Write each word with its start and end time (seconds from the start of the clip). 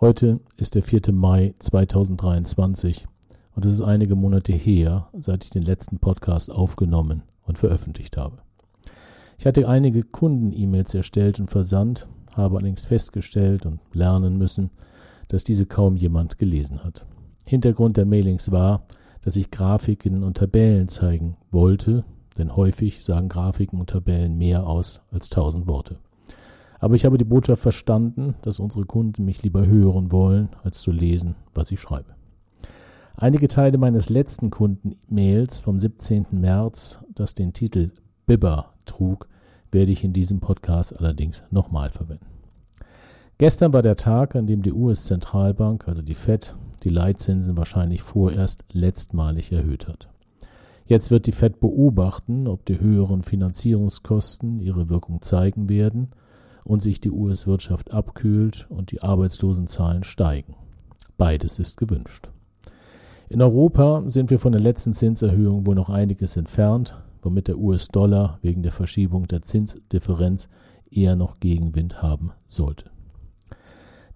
Heute 0.00 0.40
ist 0.56 0.76
der 0.76 0.82
4. 0.82 1.12
Mai 1.12 1.54
2023 1.58 3.06
und 3.54 3.66
es 3.66 3.74
ist 3.74 3.82
einige 3.82 4.16
Monate 4.16 4.54
her, 4.54 5.10
seit 5.12 5.44
ich 5.44 5.50
den 5.50 5.62
letzten 5.62 5.98
Podcast 5.98 6.50
aufgenommen 6.50 7.22
und 7.42 7.58
veröffentlicht 7.58 8.16
habe. 8.16 8.38
Ich 9.38 9.44
hatte 9.44 9.68
einige 9.68 10.02
Kunden-E-Mails 10.02 10.94
erstellt 10.94 11.38
und 11.38 11.50
versandt, 11.50 12.08
habe 12.34 12.56
allerdings 12.56 12.86
festgestellt 12.86 13.66
und 13.66 13.80
lernen 13.92 14.38
müssen, 14.38 14.70
dass 15.28 15.44
diese 15.44 15.66
kaum 15.66 15.96
jemand 15.96 16.38
gelesen 16.38 16.82
hat. 16.82 17.04
Hintergrund 17.44 17.98
der 17.98 18.06
Mailings 18.06 18.50
war, 18.50 18.86
dass 19.20 19.36
ich 19.36 19.50
Grafiken 19.50 20.22
und 20.22 20.38
Tabellen 20.38 20.88
zeigen 20.88 21.36
wollte, 21.50 22.06
denn 22.38 22.56
häufig 22.56 23.04
sagen 23.04 23.28
Grafiken 23.28 23.78
und 23.78 23.90
Tabellen 23.90 24.38
mehr 24.38 24.66
aus 24.66 25.02
als 25.10 25.28
tausend 25.28 25.66
Worte. 25.66 25.98
Aber 26.80 26.94
ich 26.94 27.04
habe 27.04 27.18
die 27.18 27.24
Botschaft 27.24 27.60
verstanden, 27.60 28.34
dass 28.42 28.58
unsere 28.58 28.86
Kunden 28.86 29.26
mich 29.26 29.42
lieber 29.42 29.66
hören 29.66 30.10
wollen, 30.10 30.48
als 30.64 30.80
zu 30.80 30.90
lesen, 30.90 31.36
was 31.52 31.70
ich 31.70 31.78
schreibe. 31.78 32.14
Einige 33.16 33.48
Teile 33.48 33.76
meines 33.76 34.08
letzten 34.08 34.48
Kunden-Mails 34.48 35.60
vom 35.60 35.78
17. 35.78 36.28
März, 36.32 37.00
das 37.14 37.34
den 37.34 37.52
Titel 37.52 37.90
Bibber 38.26 38.72
trug, 38.86 39.28
werde 39.70 39.92
ich 39.92 40.04
in 40.04 40.14
diesem 40.14 40.40
Podcast 40.40 40.98
allerdings 40.98 41.44
nochmal 41.50 41.90
verwenden. 41.90 42.26
Gestern 43.36 43.74
war 43.74 43.82
der 43.82 43.96
Tag, 43.96 44.34
an 44.34 44.46
dem 44.46 44.62
die 44.62 44.72
US-Zentralbank, 44.72 45.86
also 45.86 46.00
die 46.00 46.14
Fed, 46.14 46.56
die 46.82 46.88
Leitzinsen 46.88 47.58
wahrscheinlich 47.58 48.00
vorerst 48.00 48.64
letztmalig 48.72 49.52
erhöht 49.52 49.86
hat. 49.86 50.08
Jetzt 50.86 51.10
wird 51.10 51.26
die 51.26 51.32
Fed 51.32 51.60
beobachten, 51.60 52.48
ob 52.48 52.64
die 52.64 52.80
höheren 52.80 53.22
Finanzierungskosten 53.22 54.60
ihre 54.60 54.88
Wirkung 54.88 55.20
zeigen 55.20 55.68
werden 55.68 56.08
und 56.64 56.80
sich 56.80 57.00
die 57.00 57.10
US-Wirtschaft 57.10 57.92
abkühlt 57.92 58.66
und 58.70 58.90
die 58.90 59.02
Arbeitslosenzahlen 59.02 60.04
steigen. 60.04 60.54
Beides 61.16 61.58
ist 61.58 61.76
gewünscht. 61.76 62.30
In 63.28 63.42
Europa 63.42 64.02
sind 64.08 64.30
wir 64.30 64.40
von 64.40 64.50
der 64.50 64.60
letzten 64.60 64.92
Zinserhöhung 64.92 65.66
wohl 65.66 65.76
noch 65.76 65.88
einiges 65.88 66.36
entfernt, 66.36 66.96
womit 67.22 67.46
der 67.46 67.58
US-Dollar 67.58 68.38
wegen 68.42 68.62
der 68.62 68.72
Verschiebung 68.72 69.28
der 69.28 69.42
Zinsdifferenz 69.42 70.48
eher 70.90 71.14
noch 71.14 71.38
Gegenwind 71.38 72.02
haben 72.02 72.32
sollte. 72.44 72.90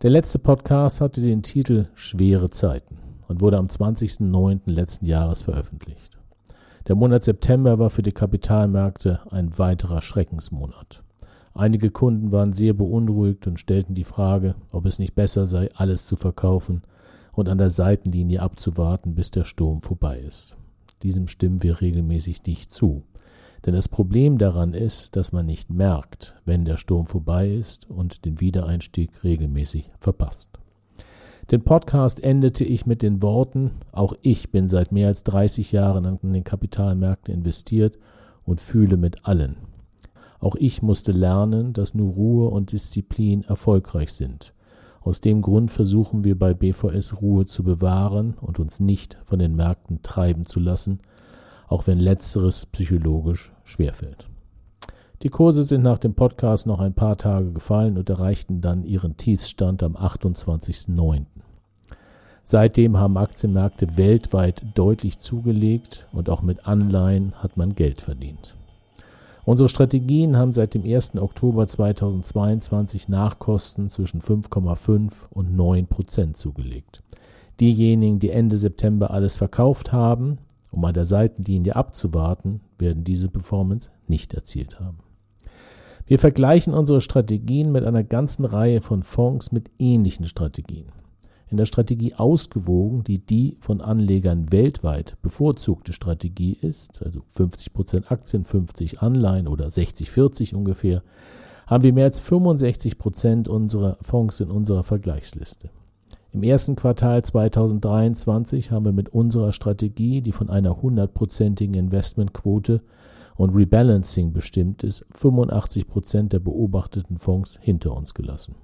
Der 0.03 0.11
letzte 0.11 0.41
Podcast 0.41 1.01
hatte 1.01 1.21
den 1.21 1.43
Titel 1.43 1.87
Schwere 1.95 2.51
Zeiten 2.51 2.99
und 3.29 3.41
wurde 3.41 3.59
am 3.59 3.67
20.09. 3.67 4.63
letzten 4.67 5.07
Jahres 5.07 5.43
veröffentlicht. 5.43 6.19
Der 6.89 6.97
Monat 6.97 7.23
September 7.23 7.79
war 7.79 7.91
für 7.91 8.03
die 8.03 8.13
Kapitalmärkte 8.13 9.21
ein 9.31 9.57
weiterer 9.59 10.03
Schreckensmonat. 10.03 11.04
Einige 11.55 11.91
Kunden 11.91 12.33
waren 12.33 12.53
sehr 12.53 12.75
beunruhigt 12.75 13.47
und 13.47 13.61
stellten 13.61 13.95
die 13.95 14.05
Frage, 14.05 14.57
ob 14.73 14.87
es 14.87 14.99
nicht 14.99 15.15
besser 15.15 15.47
sei, 15.47 15.69
alles 15.75 16.05
zu 16.05 16.17
verkaufen 16.17 16.83
und 17.33 17.49
an 17.49 17.59
der 17.59 17.71
Seitenlinie 17.71 18.43
abzuwarten, 18.43 19.15
bis 19.15 19.31
der 19.31 19.45
Sturm 19.45 19.81
vorbei 19.81 20.19
ist. 20.19 20.57
Diesem 21.05 21.29
stimmen 21.29 21.63
wir 21.63 21.81
regelmäßig 21.81 22.45
nicht 22.45 22.73
zu. 22.73 23.05
Denn 23.65 23.75
das 23.75 23.89
Problem 23.89 24.37
daran 24.37 24.75
ist, 24.75 25.15
dass 25.17 25.33
man 25.33 25.47
nicht 25.47 25.71
merkt, 25.71 26.37
wenn 26.45 26.65
der 26.65 26.77
Sturm 26.77 27.07
vorbei 27.07 27.49
ist 27.49 27.89
und 27.89 28.25
den 28.25 28.41
Wiedereinstieg 28.41 29.23
regelmäßig 29.23 29.91
verpasst. 30.01 30.51
Den 31.51 31.63
Podcast 31.63 32.23
endete 32.23 32.65
ich 32.65 32.85
mit 32.85 33.03
den 33.03 33.23
Worten, 33.23 33.71
auch 33.93 34.15
ich 34.23 34.51
bin 34.51 34.69
seit 34.69 34.93
mehr 34.93 35.09
als 35.09 35.25
30 35.25 35.73
Jahren 35.73 36.05
an 36.05 36.19
den 36.23 36.45
Kapitalmärkten 36.45 37.33
investiert 37.33 37.99
und 38.45 38.61
fühle 38.61 38.97
mit 38.97 39.27
allen, 39.27 39.57
auch 40.41 40.57
ich 40.57 40.83
musste 40.83 41.13
lernen, 41.13 41.73
dass 41.73 41.95
nur 41.95 42.11
Ruhe 42.13 42.49
und 42.49 42.73
Disziplin 42.73 43.45
erfolgreich 43.45 44.13
sind. 44.13 44.55
Aus 45.01 45.21
dem 45.21 45.43
Grund 45.43 45.71
versuchen 45.71 46.25
wir 46.25 46.39
bei 46.39 46.55
BVS 46.55 47.21
Ruhe 47.21 47.45
zu 47.45 47.63
bewahren 47.63 48.35
und 48.41 48.59
uns 48.59 48.81
nicht 48.81 49.19
von 49.25 49.39
den 49.39 49.55
Märkten 49.55 50.03
treiben 50.03 50.47
zu 50.47 50.61
lassen, 50.61 51.01
auch 51.69 51.87
wenn 51.87 51.99
letzteres 51.99 52.67
psychologisch 52.67 53.53
schwerfällt. 53.65 54.29
Die 55.23 55.29
Kurse 55.29 55.63
sind 55.63 55.83
nach 55.83 55.99
dem 55.99 56.15
Podcast 56.15 56.67
noch 56.67 56.81
ein 56.81 56.95
paar 56.95 57.17
Tage 57.17 57.53
gefallen 57.53 57.97
und 57.97 58.11
erreichten 58.11 58.61
dann 58.61 58.85
ihren 58.85 59.17
Tiefstand 59.17 59.83
am 59.83 59.97
28.09. 59.97 61.27
Seitdem 62.43 62.99
haben 62.99 63.17
Aktienmärkte 63.17 63.97
weltweit 63.97 64.63
deutlich 64.75 65.19
zugelegt 65.19 66.07
und 66.13 66.29
auch 66.29 66.43
mit 66.43 66.67
Anleihen 66.67 67.33
hat 67.43 67.57
man 67.57 67.75
Geld 67.75 68.03
verdient. 68.03 68.55
Unsere 69.47 69.69
Strategien 69.69 70.39
haben 70.39 70.55
seit 70.55 70.75
dem 70.75 70.85
1. 70.85 71.17
Oktober 71.17 71.67
2022 71.67 73.09
Nachkosten 73.09 73.91
zwischen 73.91 74.23
5,5 74.23 75.13
und 75.31 75.55
9 75.55 75.87
Prozent 75.87 76.37
zugelegt. 76.39 77.03
Diejenigen, 77.61 78.19
die 78.19 78.31
Ende 78.31 78.57
September 78.57 79.11
alles 79.11 79.37
verkauft 79.37 79.93
haben, 79.93 80.39
um 80.71 80.85
an 80.85 80.95
der 80.95 81.05
Seitenlinie 81.05 81.77
abzuwarten, 81.77 82.61
werden 82.79 83.05
diese 83.05 83.29
Performance 83.29 83.91
nicht 84.09 84.33
erzielt 84.33 84.81
haben. 84.81 84.99
Wir 86.07 86.19
vergleichen 86.19 86.73
unsere 86.75 87.01
Strategien 87.01 87.71
mit 87.71 87.85
einer 87.85 88.03
ganzen 88.03 88.45
Reihe 88.45 88.81
von 88.81 89.03
Fonds 89.03 89.53
mit 89.53 89.71
ähnlichen 89.79 90.25
Strategien 90.27 90.87
in 91.49 91.57
der 91.57 91.67
Strategie 91.67 92.15
ausgewogen, 92.15 93.05
die 93.05 93.19
die 93.19 93.57
von 93.61 93.81
Anlegern 93.81 94.51
weltweit 94.51 95.17
bevorzugte 95.23 95.93
Strategie 95.93 96.57
ist, 96.61 97.03
also 97.03 97.23
50% 97.37 98.09
Aktien, 98.09 98.45
50 98.45 99.01
Anleihen 99.03 99.49
oder 99.49 99.67
60-40 99.67 100.55
ungefähr, 100.55 101.03
haben 101.67 101.85
wir 101.85 101.93
mehr 101.93 102.05
als 102.05 102.23
65% 102.23 103.49
unserer 103.49 103.97
Fonds 104.01 104.41
in 104.41 104.51
unserer 104.51 104.83
Vergleichsliste. 104.83 105.71
Im 106.33 106.43
ersten 106.43 106.75
Quartal 106.75 107.23
2023 107.23 108.73
haben 108.73 108.85
wir 108.85 108.93
mit 108.93 109.09
unserer 109.11 109.53
Strategie, 109.53 110.21
die 110.21 110.33
von 110.33 110.51
einer 110.51 110.83
hundertprozentigen 110.83 111.75
Investmentquote 111.75 112.83
und 113.37 113.55
Rebalancing 113.55 114.33
bestimmt 114.33 114.83
ist, 114.83 115.07
85% 115.15 116.29
der 116.29 116.41
beobachteten 116.41 117.19
Fonds 117.19 117.59
hinter 117.61 117.97
uns 117.97 118.15
gelassen. 118.15 118.57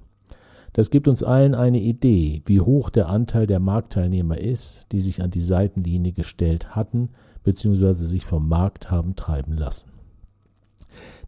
Das 0.73 0.91
gibt 0.91 1.09
uns 1.09 1.23
allen 1.23 1.55
eine 1.55 1.81
Idee, 1.81 2.43
wie 2.47 2.61
hoch 2.61 2.91
der 2.91 3.09
Anteil 3.09 3.47
der 3.47 3.61
Marktteilnehmer 3.61 4.39
ist, 4.39 4.93
die 4.93 5.01
sich 5.01 5.23
an 5.23 5.31
die 5.31 5.41
Seitenlinie 5.41 6.13
gestellt 6.13 6.77
hatten 6.77 7.11
bzw. 7.43 7.93
sich 7.93 8.25
vom 8.25 8.49
Markt 8.49 8.91
haben 8.91 9.17
treiben 9.17 9.57
lassen. 9.57 9.91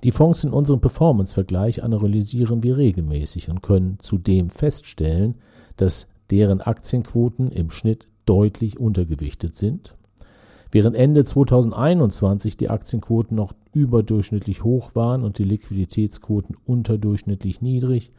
Die 0.04 0.10
Fonds 0.10 0.44
in 0.44 0.52
unserem 0.52 0.80
Performance-Vergleich 0.80 1.82
analysieren 1.82 2.62
wir 2.62 2.76
regelmäßig 2.76 3.48
und 3.48 3.62
können 3.62 3.98
zudem 4.00 4.50
feststellen, 4.50 5.36
dass 5.76 6.08
deren 6.30 6.60
Aktienquoten 6.60 7.50
im 7.50 7.70
Schnitt 7.70 8.08
deutlich 8.26 8.78
untergewichtet 8.78 9.54
sind. 9.54 9.94
Während 10.70 10.96
Ende 10.96 11.24
2021 11.24 12.56
die 12.56 12.70
Aktienquoten 12.70 13.36
noch 13.36 13.52
überdurchschnittlich 13.74 14.64
hoch 14.64 14.94
waren 14.94 15.22
und 15.22 15.38
die 15.38 15.44
Liquiditätsquoten 15.44 16.56
unterdurchschnittlich 16.64 17.60
niedrig, 17.60 18.10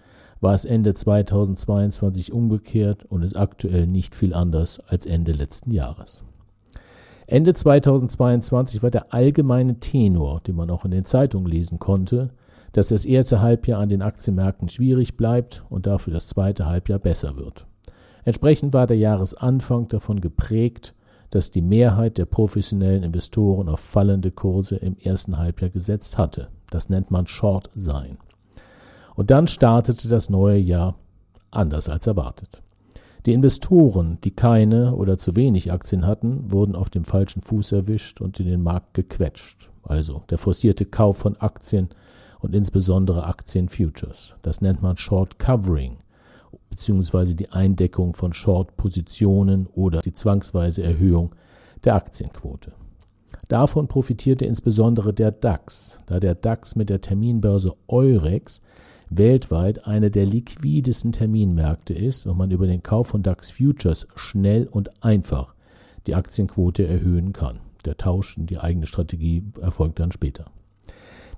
war 0.44 0.54
es 0.54 0.66
Ende 0.66 0.94
2022 0.94 2.34
umgekehrt 2.34 3.06
und 3.06 3.24
ist 3.24 3.38
aktuell 3.38 3.88
nicht 3.88 4.14
viel 4.14 4.34
anders 4.34 4.82
als 4.88 5.06
Ende 5.06 5.32
letzten 5.32 5.72
Jahres. 5.72 6.26
Ende 7.28 7.54
2022 7.54 8.84
war 8.84 8.92
der 8.92 9.14
allgemeine 9.14 9.80
Tenor, 9.80 10.42
den 10.42 10.58
man 10.58 10.70
auch 10.70 10.84
in 10.84 10.92
den 10.92 11.06
Zeitungen 11.06 11.48
lesen 11.48 11.80
konnte, 11.80 12.32
dass 12.74 12.90
das 12.90 13.06
erste 13.06 13.42
Halbjahr 13.42 13.80
an 13.80 13.88
den 13.88 14.02
Aktienmärkten 14.02 14.68
schwierig 14.68 15.16
bleibt 15.16 15.64
und 15.70 15.88
dafür 15.88 16.12
das 16.12 16.28
zweite 16.28 16.66
Halbjahr 16.66 17.00
besser 17.00 17.38
wird. 17.38 17.66
Entsprechend 18.26 18.74
war 18.74 18.86
der 18.86 18.98
Jahresanfang 18.98 19.88
davon 19.88 20.20
geprägt, 20.20 20.94
dass 21.30 21.52
die 21.52 21.62
Mehrheit 21.62 22.18
der 22.18 22.26
professionellen 22.26 23.04
Investoren 23.04 23.70
auf 23.70 23.80
fallende 23.80 24.32
Kurse 24.32 24.76
im 24.76 24.98
ersten 24.98 25.38
Halbjahr 25.38 25.70
gesetzt 25.70 26.18
hatte. 26.18 26.50
Das 26.70 26.90
nennt 26.90 27.12
man 27.12 27.28
Short 27.28 27.70
sein. 27.76 28.18
Und 29.16 29.32
dann 29.32 29.48
startete 29.48 30.08
das 30.08 30.30
neue 30.30 30.58
Jahr 30.58 30.96
anders 31.52 31.90
als 31.90 32.08
erwartet. 32.08 32.62
Die 33.26 33.34
Investoren, 33.34 34.18
die 34.24 34.32
keine 34.32 34.96
oder 34.96 35.18
zu 35.18 35.36
wenig 35.36 35.72
Aktien 35.72 36.06
hatten, 36.06 36.52
wurden 36.52 36.76
auf 36.76 36.90
dem 36.90 37.06
falschen 37.06 37.42
Fuß 37.42 37.72
erwischt 37.72 38.20
und 38.20 38.40
in 38.40 38.48
den 38.48 38.62
Markt 38.62 38.94
gequetscht. 38.94 39.72
Also 39.84 40.24
der 40.30 40.38
forcierte 40.38 40.86
Kauf 40.86 41.18
von 41.18 41.38
Aktien 41.38 41.90
und 42.40 42.54
insbesondere 42.54 43.26
Aktienfutures. 43.26 44.36
Das 44.42 44.60
nennt 44.60 44.82
man 44.82 44.98
Short 44.98 45.40
Covering 45.40 45.98
beziehungsweise 46.74 47.36
die 47.36 47.52
Eindeckung 47.52 48.16
von 48.16 48.34
Short-Positionen 48.34 49.68
oder 49.76 50.02
die 50.02 50.14
zwangsweise 50.14 50.82
Erhöhung 50.82 51.36
der 51.84 51.94
Aktienquote. 51.94 52.72
Davon 53.48 53.88
profitierte 53.88 54.46
insbesondere 54.46 55.14
der 55.14 55.32
DAX, 55.32 56.00
da 56.08 56.20
der 56.20 56.34
DAX 56.34 56.76
mit 56.76 56.90
der 56.90 57.02
Terminbörse 57.02 57.74
Eurex 57.88 58.62
weltweit 59.18 59.86
eine 59.86 60.12
der 60.12 60.26
liquidesten 60.26 61.12
Terminmärkte 61.12 61.94
ist 61.94 62.28
und 62.28 62.38
man 62.38 62.52
über 62.52 62.68
den 62.68 62.84
Kauf 62.84 63.08
von 63.08 63.24
DAX 63.24 63.52
Futures 63.52 64.08
schnell 64.16 64.68
und 64.68 65.04
einfach 65.04 65.56
die 66.08 66.16
Aktienquote 66.16 66.86
erhöhen 66.88 67.34
kann. 67.34 67.60
Der 67.86 67.98
Tausch 67.98 68.38
in 68.38 68.46
die 68.46 68.60
eigene 68.60 68.88
Strategie 68.88 69.44
erfolgt 69.62 70.00
dann 70.00 70.12
später. 70.12 70.46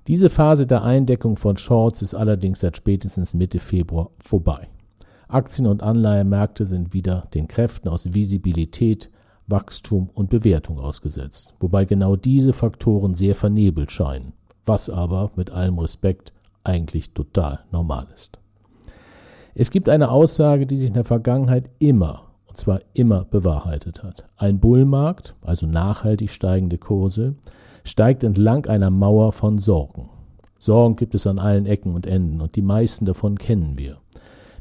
Diese 0.06 0.30
Phase 0.30 0.66
der 0.66 0.84
Eindeckung 0.84 1.36
von 1.36 1.56
Shorts 1.56 2.02
ist 2.02 2.14
allerdings 2.14 2.60
seit 2.60 2.76
spätestens 2.76 3.34
Mitte 3.34 3.58
Februar 3.58 4.10
vorbei. 4.18 4.68
Aktien- 5.28 5.66
und 5.66 5.82
Anleihemärkte 5.82 6.64
sind 6.66 6.92
wieder 6.92 7.26
den 7.34 7.48
Kräften 7.48 7.88
aus 7.88 8.14
Visibilität, 8.14 9.10
Wachstum 9.48 10.10
und 10.14 10.30
Bewertung 10.30 10.78
ausgesetzt, 10.78 11.56
wobei 11.58 11.84
genau 11.84 12.14
diese 12.14 12.52
Faktoren 12.52 13.14
sehr 13.14 13.34
vernebelt 13.34 13.90
scheinen, 13.90 14.32
was 14.64 14.88
aber 14.88 15.32
mit 15.34 15.50
allem 15.50 15.78
Respekt 15.78 16.32
eigentlich 16.66 17.12
total 17.12 17.60
normal 17.70 18.06
ist. 18.14 18.38
Es 19.54 19.70
gibt 19.70 19.88
eine 19.88 20.10
Aussage, 20.10 20.66
die 20.66 20.76
sich 20.76 20.88
in 20.88 20.94
der 20.94 21.04
Vergangenheit 21.04 21.70
immer, 21.78 22.24
und 22.46 22.58
zwar 22.58 22.80
immer 22.92 23.24
bewahrheitet 23.24 24.02
hat. 24.02 24.28
Ein 24.36 24.60
Bullmarkt, 24.60 25.34
also 25.40 25.66
nachhaltig 25.66 26.30
steigende 26.30 26.76
Kurse, 26.76 27.36
steigt 27.84 28.24
entlang 28.24 28.66
einer 28.66 28.90
Mauer 28.90 29.32
von 29.32 29.58
Sorgen. 29.58 30.10
Sorgen 30.58 30.96
gibt 30.96 31.14
es 31.14 31.26
an 31.26 31.38
allen 31.38 31.66
Ecken 31.66 31.94
und 31.94 32.06
Enden 32.06 32.40
und 32.40 32.56
die 32.56 32.62
meisten 32.62 33.06
davon 33.06 33.38
kennen 33.38 33.78
wir. 33.78 33.98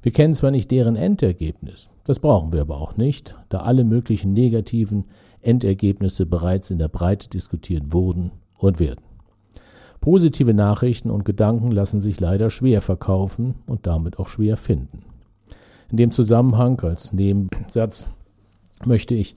Wir 0.01 0.11
kennen 0.11 0.33
zwar 0.33 0.51
nicht 0.51 0.69
deren 0.71 0.95
Endergebnis, 0.95 1.89
das 2.03 2.19
brauchen 2.19 2.53
wir 2.53 2.61
aber 2.61 2.79
auch 2.79 2.95
nicht, 2.95 3.35
da 3.49 3.61
alle 3.61 3.83
möglichen 3.83 4.33
negativen 4.33 5.07
Endergebnisse 5.41 6.25
bereits 6.25 6.69
in 6.69 6.77
der 6.77 6.89
Breite 6.89 7.27
diskutiert 7.27 7.91
wurden 7.91 8.31
und 8.57 8.79
werden. 8.79 9.03
Positive 10.05 10.53
Nachrichten 10.53 11.09
und 11.09 11.25
Gedanken 11.25 11.71
lassen 11.71 11.99
sich 11.99 12.19
leider 12.19 12.51
schwer 12.51 12.83
verkaufen 12.83 13.55
und 13.65 13.87
damit 13.87 14.19
auch 14.19 14.29
schwer 14.29 14.55
finden. 14.55 15.01
In 15.89 15.97
dem 15.97 16.11
Zusammenhang 16.11 16.79
als 16.81 17.11
Nebensatz 17.11 18.07
möchte 18.85 19.15
ich 19.15 19.33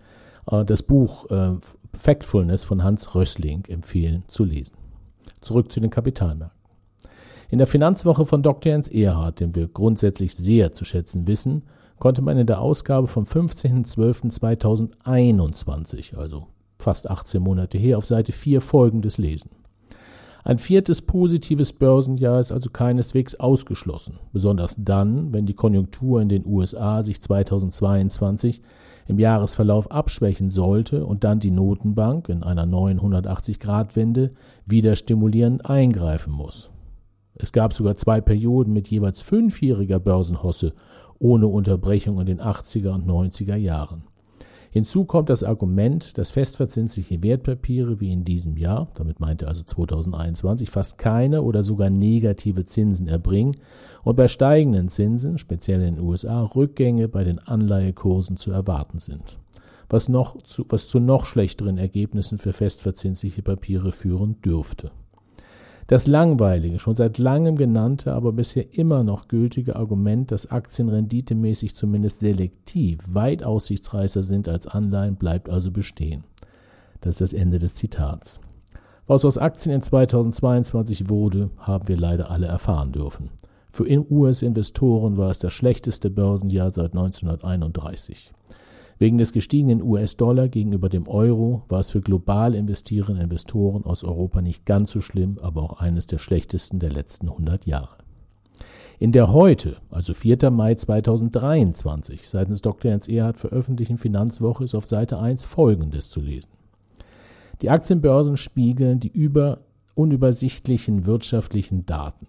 äh, 0.50 0.66
das 0.66 0.82
Buch 0.82 1.30
äh, 1.30 1.52
Factfulness 1.98 2.64
von 2.64 2.84
Hans 2.84 3.14
Rössling 3.14 3.64
empfehlen 3.68 4.24
zu 4.26 4.44
lesen. 4.44 4.76
Zurück 5.40 5.72
zu 5.72 5.80
den 5.80 5.88
Kapitalmärkten. 5.88 6.60
In 7.48 7.56
der 7.56 7.66
Finanzwoche 7.66 8.26
von 8.26 8.42
Dr. 8.42 8.70
Jens 8.70 8.88
Erhard, 8.88 9.40
den 9.40 9.54
wir 9.54 9.68
grundsätzlich 9.68 10.34
sehr 10.34 10.74
zu 10.74 10.84
schätzen 10.84 11.26
wissen, 11.26 11.62
konnte 11.98 12.20
man 12.20 12.36
in 12.36 12.46
der 12.46 12.60
Ausgabe 12.60 13.06
vom 13.06 13.24
15.12.2021, 13.24 16.14
also 16.14 16.46
fast 16.78 17.08
18 17.08 17.42
Monate 17.42 17.78
her, 17.78 17.96
auf 17.96 18.04
Seite 18.04 18.32
4 18.32 18.60
folgendes 18.60 19.16
lesen. 19.16 19.48
Ein 20.44 20.58
viertes 20.58 21.02
positives 21.02 21.72
Börsenjahr 21.72 22.40
ist 22.40 22.52
also 22.52 22.70
keineswegs 22.70 23.34
ausgeschlossen, 23.34 24.18
besonders 24.32 24.76
dann, 24.78 25.34
wenn 25.34 25.46
die 25.46 25.54
Konjunktur 25.54 26.20
in 26.22 26.28
den 26.28 26.46
USA 26.46 27.02
sich 27.02 27.20
2022 27.20 28.62
im 29.08 29.18
Jahresverlauf 29.18 29.90
abschwächen 29.90 30.50
sollte 30.50 31.04
und 31.04 31.24
dann 31.24 31.40
die 31.40 31.50
Notenbank 31.50 32.28
in 32.28 32.42
einer 32.42 32.66
neuen 32.66 33.00
180-Grad-Wende 33.00 34.30
wieder 34.66 34.96
stimulierend 34.96 35.68
eingreifen 35.68 36.32
muss. 36.32 36.70
Es 37.34 37.52
gab 37.52 37.72
sogar 37.72 37.96
zwei 37.96 38.20
Perioden 38.20 38.72
mit 38.72 38.88
jeweils 38.88 39.20
fünfjähriger 39.20 39.98
Börsenhosse 39.98 40.72
ohne 41.18 41.46
Unterbrechung 41.46 42.20
in 42.20 42.26
den 42.26 42.40
80er 42.40 42.90
und 42.90 43.06
90er 43.06 43.56
Jahren. 43.56 44.04
Hinzu 44.70 45.04
kommt 45.04 45.30
das 45.30 45.42
Argument, 45.42 46.18
dass 46.18 46.30
festverzinsliche 46.30 47.22
Wertpapiere 47.22 48.00
wie 48.00 48.12
in 48.12 48.24
diesem 48.24 48.56
Jahr, 48.56 48.88
damit 48.94 49.18
meinte 49.18 49.48
also 49.48 49.64
2021, 49.64 50.68
fast 50.68 50.98
keine 50.98 51.42
oder 51.42 51.62
sogar 51.62 51.90
negative 51.90 52.64
Zinsen 52.64 53.08
erbringen 53.08 53.56
und 54.04 54.16
bei 54.16 54.28
steigenden 54.28 54.88
Zinsen, 54.88 55.38
speziell 55.38 55.80
in 55.80 55.96
den 55.96 56.04
USA, 56.04 56.42
Rückgänge 56.42 57.08
bei 57.08 57.24
den 57.24 57.38
Anleihekursen 57.38 58.36
zu 58.36 58.50
erwarten 58.50 58.98
sind, 58.98 59.38
was, 59.88 60.08
noch 60.08 60.42
zu, 60.42 60.66
was 60.68 60.88
zu 60.88 61.00
noch 61.00 61.24
schlechteren 61.24 61.78
Ergebnissen 61.78 62.36
für 62.36 62.52
festverzinsliche 62.52 63.42
Papiere 63.42 63.90
führen 63.90 64.40
dürfte. 64.42 64.90
Das 65.88 66.06
langweilige, 66.06 66.78
schon 66.78 66.96
seit 66.96 67.16
langem 67.16 67.56
genannte, 67.56 68.12
aber 68.12 68.32
bisher 68.32 68.74
immer 68.76 69.02
noch 69.02 69.26
gültige 69.26 69.74
Argument, 69.76 70.30
dass 70.30 70.50
Aktien 70.50 70.90
renditemäßig 70.90 71.74
zumindest 71.74 72.20
selektiv 72.20 72.98
weit 73.08 73.42
aussichtsreicher 73.42 74.22
sind 74.22 74.48
als 74.48 74.66
Anleihen, 74.66 75.16
bleibt 75.16 75.48
also 75.48 75.70
bestehen. 75.70 76.24
Das 77.00 77.14
ist 77.14 77.20
das 77.22 77.32
Ende 77.32 77.58
des 77.58 77.74
Zitats. 77.74 78.38
Was 79.06 79.24
aus 79.24 79.38
Aktien 79.38 79.76
in 79.76 79.80
2022 79.80 81.08
wurde, 81.08 81.46
haben 81.56 81.88
wir 81.88 81.96
leider 81.96 82.30
alle 82.30 82.48
erfahren 82.48 82.92
dürfen. 82.92 83.30
Für 83.72 83.86
US-Investoren 84.10 85.16
war 85.16 85.30
es 85.30 85.38
das 85.38 85.54
schlechteste 85.54 86.10
Börsenjahr 86.10 86.70
seit 86.70 86.92
1931. 86.92 88.34
Wegen 88.98 89.18
des 89.18 89.32
gestiegenen 89.32 89.80
US-Dollar 89.80 90.48
gegenüber 90.48 90.88
dem 90.88 91.06
Euro 91.06 91.62
war 91.68 91.80
es 91.80 91.90
für 91.90 92.00
global 92.00 92.54
investierende 92.54 93.22
Investoren 93.22 93.84
aus 93.84 94.02
Europa 94.02 94.42
nicht 94.42 94.66
ganz 94.66 94.90
so 94.90 95.00
schlimm, 95.00 95.38
aber 95.40 95.62
auch 95.62 95.74
eines 95.74 96.08
der 96.08 96.18
schlechtesten 96.18 96.80
der 96.80 96.90
letzten 96.90 97.28
100 97.28 97.64
Jahre. 97.64 97.96
In 98.98 99.12
der 99.12 99.32
heute, 99.32 99.76
also 99.90 100.12
4. 100.12 100.50
Mai 100.50 100.74
2023, 100.74 102.28
seitens 102.28 102.60
Dr. 102.60 102.90
Jens 102.90 103.06
Erhard 103.06 103.38
veröffentlichten 103.38 103.98
Finanzwoche 103.98 104.64
ist 104.64 104.74
auf 104.74 104.84
Seite 104.84 105.20
1 105.20 105.44
Folgendes 105.44 106.10
zu 106.10 106.20
lesen. 106.20 106.50
Die 107.62 107.70
Aktienbörsen 107.70 108.36
spiegeln 108.36 108.98
die 108.98 109.12
über 109.12 109.60
unübersichtlichen 109.94 111.06
wirtschaftlichen 111.06 111.86
Daten. 111.86 112.26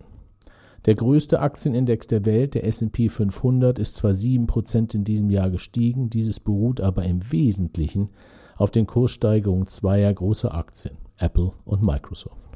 Der 0.86 0.96
größte 0.96 1.42
Aktienindex 1.42 2.08
der 2.08 2.26
Welt, 2.26 2.54
der 2.54 2.64
SP 2.64 3.10
500, 3.10 3.80
ist 3.80 3.98
zwar 3.98 4.12
7% 4.12 4.96
in 4.96 5.04
diesem 5.04 5.30
Jahr 5.30 5.50
gestiegen, 5.50 6.10
dieses 6.10 6.40
beruht 6.40 6.80
aber 6.80 7.04
im 7.04 7.32
Wesentlichen 7.32 8.10
auf 8.56 8.72
den 8.72 8.88
Kurssteigerungen 8.88 9.68
zweier 9.68 10.14
großer 10.14 10.54
Aktien, 10.54 10.98
Apple 11.18 11.52
und 11.66 11.84
Microsoft, 11.84 12.50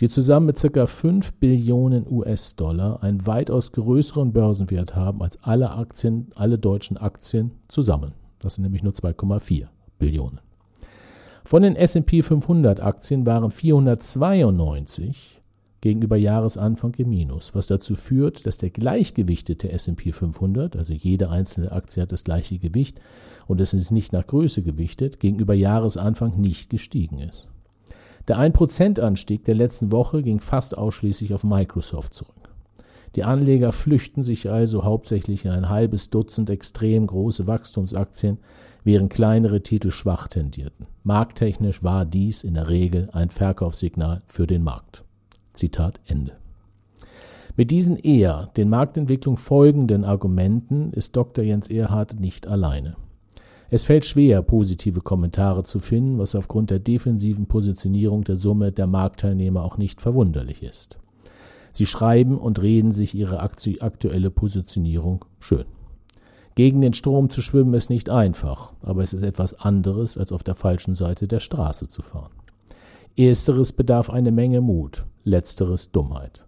die 0.00 0.08
zusammen 0.08 0.46
mit 0.46 0.60
ca. 0.60 0.86
5 0.86 1.34
Billionen 1.34 2.04
US-Dollar 2.10 3.02
einen 3.02 3.26
weitaus 3.26 3.70
größeren 3.72 4.32
Börsenwert 4.32 4.96
haben 4.96 5.22
als 5.22 5.42
alle 5.42 5.70
Aktien, 5.70 6.28
alle 6.34 6.58
deutschen 6.58 6.96
Aktien 6.96 7.52
zusammen. 7.68 8.12
Das 8.40 8.54
sind 8.54 8.64
nämlich 8.64 8.82
nur 8.82 8.92
2,4 8.92 9.66
Billionen. 9.98 10.40
Von 11.44 11.62
den 11.62 11.74
SP 11.74 12.22
500 12.22 12.80
Aktien 12.80 13.26
waren 13.26 13.50
492 13.50 15.41
gegenüber 15.82 16.16
Jahresanfang 16.16 16.94
im 16.98 17.10
Minus, 17.10 17.54
was 17.54 17.66
dazu 17.66 17.96
führt, 17.96 18.46
dass 18.46 18.56
der 18.56 18.70
gleichgewichtete 18.70 19.70
S&P 19.70 20.12
500, 20.12 20.76
also 20.76 20.94
jede 20.94 21.28
einzelne 21.28 21.72
Aktie 21.72 22.02
hat 22.02 22.12
das 22.12 22.24
gleiche 22.24 22.58
Gewicht 22.58 23.00
und 23.48 23.60
es 23.60 23.74
ist 23.74 23.90
nicht 23.90 24.12
nach 24.12 24.26
Größe 24.26 24.62
gewichtet, 24.62 25.20
gegenüber 25.20 25.54
Jahresanfang 25.54 26.40
nicht 26.40 26.70
gestiegen 26.70 27.18
ist. 27.18 27.48
Der 28.28 28.38
1%-Anstieg 28.38 29.44
der 29.44 29.56
letzten 29.56 29.90
Woche 29.90 30.22
ging 30.22 30.38
fast 30.38 30.78
ausschließlich 30.78 31.34
auf 31.34 31.42
Microsoft 31.42 32.14
zurück. 32.14 32.50
Die 33.16 33.24
Anleger 33.24 33.72
flüchten 33.72 34.22
sich 34.22 34.48
also 34.48 34.84
hauptsächlich 34.84 35.44
in 35.44 35.50
ein 35.50 35.68
halbes 35.68 36.10
Dutzend 36.10 36.48
extrem 36.48 37.08
große 37.08 37.48
Wachstumsaktien, 37.48 38.38
während 38.84 39.12
kleinere 39.12 39.62
Titel 39.62 39.90
schwach 39.90 40.28
tendierten. 40.28 40.86
Markttechnisch 41.02 41.82
war 41.82 42.06
dies 42.06 42.44
in 42.44 42.54
der 42.54 42.68
Regel 42.68 43.10
ein 43.12 43.30
Verkaufssignal 43.30 44.20
für 44.28 44.46
den 44.46 44.62
Markt. 44.62 45.04
Zitat 45.52 46.00
Ende. 46.06 46.36
Mit 47.56 47.70
diesen 47.70 47.96
eher 47.96 48.50
den 48.56 48.70
Marktentwicklung 48.70 49.36
folgenden 49.36 50.04
Argumenten 50.04 50.92
ist 50.92 51.16
Dr. 51.16 51.44
Jens 51.44 51.68
Erhard 51.68 52.18
nicht 52.18 52.46
alleine. 52.46 52.96
Es 53.70 53.84
fällt 53.84 54.04
schwer, 54.04 54.42
positive 54.42 55.00
Kommentare 55.00 55.62
zu 55.62 55.78
finden, 55.78 56.18
was 56.18 56.34
aufgrund 56.34 56.70
der 56.70 56.78
defensiven 56.78 57.46
Positionierung 57.46 58.24
der 58.24 58.36
Summe 58.36 58.72
der 58.72 58.86
Marktteilnehmer 58.86 59.62
auch 59.62 59.78
nicht 59.78 60.00
verwunderlich 60.00 60.62
ist. 60.62 60.98
Sie 61.72 61.86
schreiben 61.86 62.36
und 62.36 62.60
reden 62.60 62.92
sich 62.92 63.14
ihre 63.14 63.40
aktuelle 63.40 64.30
Positionierung 64.30 65.24
schön. 65.40 65.64
Gegen 66.54 66.82
den 66.82 66.92
Strom 66.92 67.30
zu 67.30 67.40
schwimmen 67.40 67.72
ist 67.72 67.88
nicht 67.88 68.10
einfach, 68.10 68.74
aber 68.82 69.02
es 69.02 69.14
ist 69.14 69.22
etwas 69.22 69.54
anderes, 69.54 70.18
als 70.18 70.32
auf 70.32 70.42
der 70.42 70.54
falschen 70.54 70.94
Seite 70.94 71.26
der 71.26 71.40
Straße 71.40 71.88
zu 71.88 72.02
fahren. 72.02 72.41
Ersteres 73.16 73.74
bedarf 73.74 74.08
eine 74.08 74.32
Menge 74.32 74.62
Mut, 74.62 75.04
letzteres 75.24 75.92
Dummheit. 75.92 76.46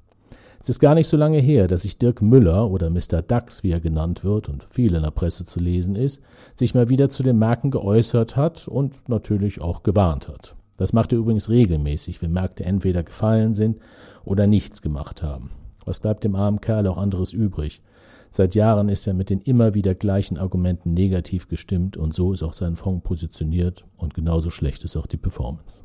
Es 0.58 0.70
ist 0.70 0.80
gar 0.80 0.94
nicht 0.94 1.08
so 1.08 1.18
lange 1.18 1.38
her, 1.38 1.68
dass 1.68 1.82
sich 1.82 1.98
Dirk 1.98 2.22
Müller 2.22 2.70
oder 2.70 2.88
Mr. 2.88 3.20
Dax, 3.20 3.62
wie 3.62 3.70
er 3.70 3.80
genannt 3.80 4.24
wird 4.24 4.48
und 4.48 4.64
viel 4.64 4.94
in 4.94 5.02
der 5.02 5.10
Presse 5.10 5.44
zu 5.44 5.60
lesen 5.60 5.94
ist, 5.94 6.22
sich 6.54 6.74
mal 6.74 6.88
wieder 6.88 7.10
zu 7.10 7.22
den 7.22 7.38
Märkten 7.38 7.70
geäußert 7.70 8.36
hat 8.36 8.66
und 8.66 9.10
natürlich 9.10 9.60
auch 9.60 9.82
gewarnt 9.82 10.26
hat. 10.26 10.56
Das 10.78 10.94
macht 10.94 11.12
er 11.12 11.18
übrigens 11.18 11.50
regelmäßig, 11.50 12.22
wenn 12.22 12.32
Märkte 12.32 12.64
entweder 12.64 13.02
gefallen 13.02 13.52
sind 13.52 13.78
oder 14.24 14.46
nichts 14.46 14.80
gemacht 14.80 15.22
haben. 15.22 15.50
Was 15.84 16.00
bleibt 16.00 16.24
dem 16.24 16.34
armen 16.34 16.62
Kerl 16.62 16.86
auch 16.86 16.96
anderes 16.96 17.34
übrig? 17.34 17.82
Seit 18.30 18.54
Jahren 18.54 18.88
ist 18.88 19.06
er 19.06 19.12
mit 19.12 19.28
den 19.28 19.42
immer 19.42 19.74
wieder 19.74 19.94
gleichen 19.94 20.38
Argumenten 20.38 20.92
negativ 20.92 21.46
gestimmt 21.46 21.98
und 21.98 22.14
so 22.14 22.32
ist 22.32 22.42
auch 22.42 22.54
sein 22.54 22.74
Fonds 22.74 23.04
positioniert 23.04 23.84
und 23.98 24.14
genauso 24.14 24.48
schlecht 24.48 24.82
ist 24.82 24.96
auch 24.96 25.06
die 25.06 25.18
Performance. 25.18 25.82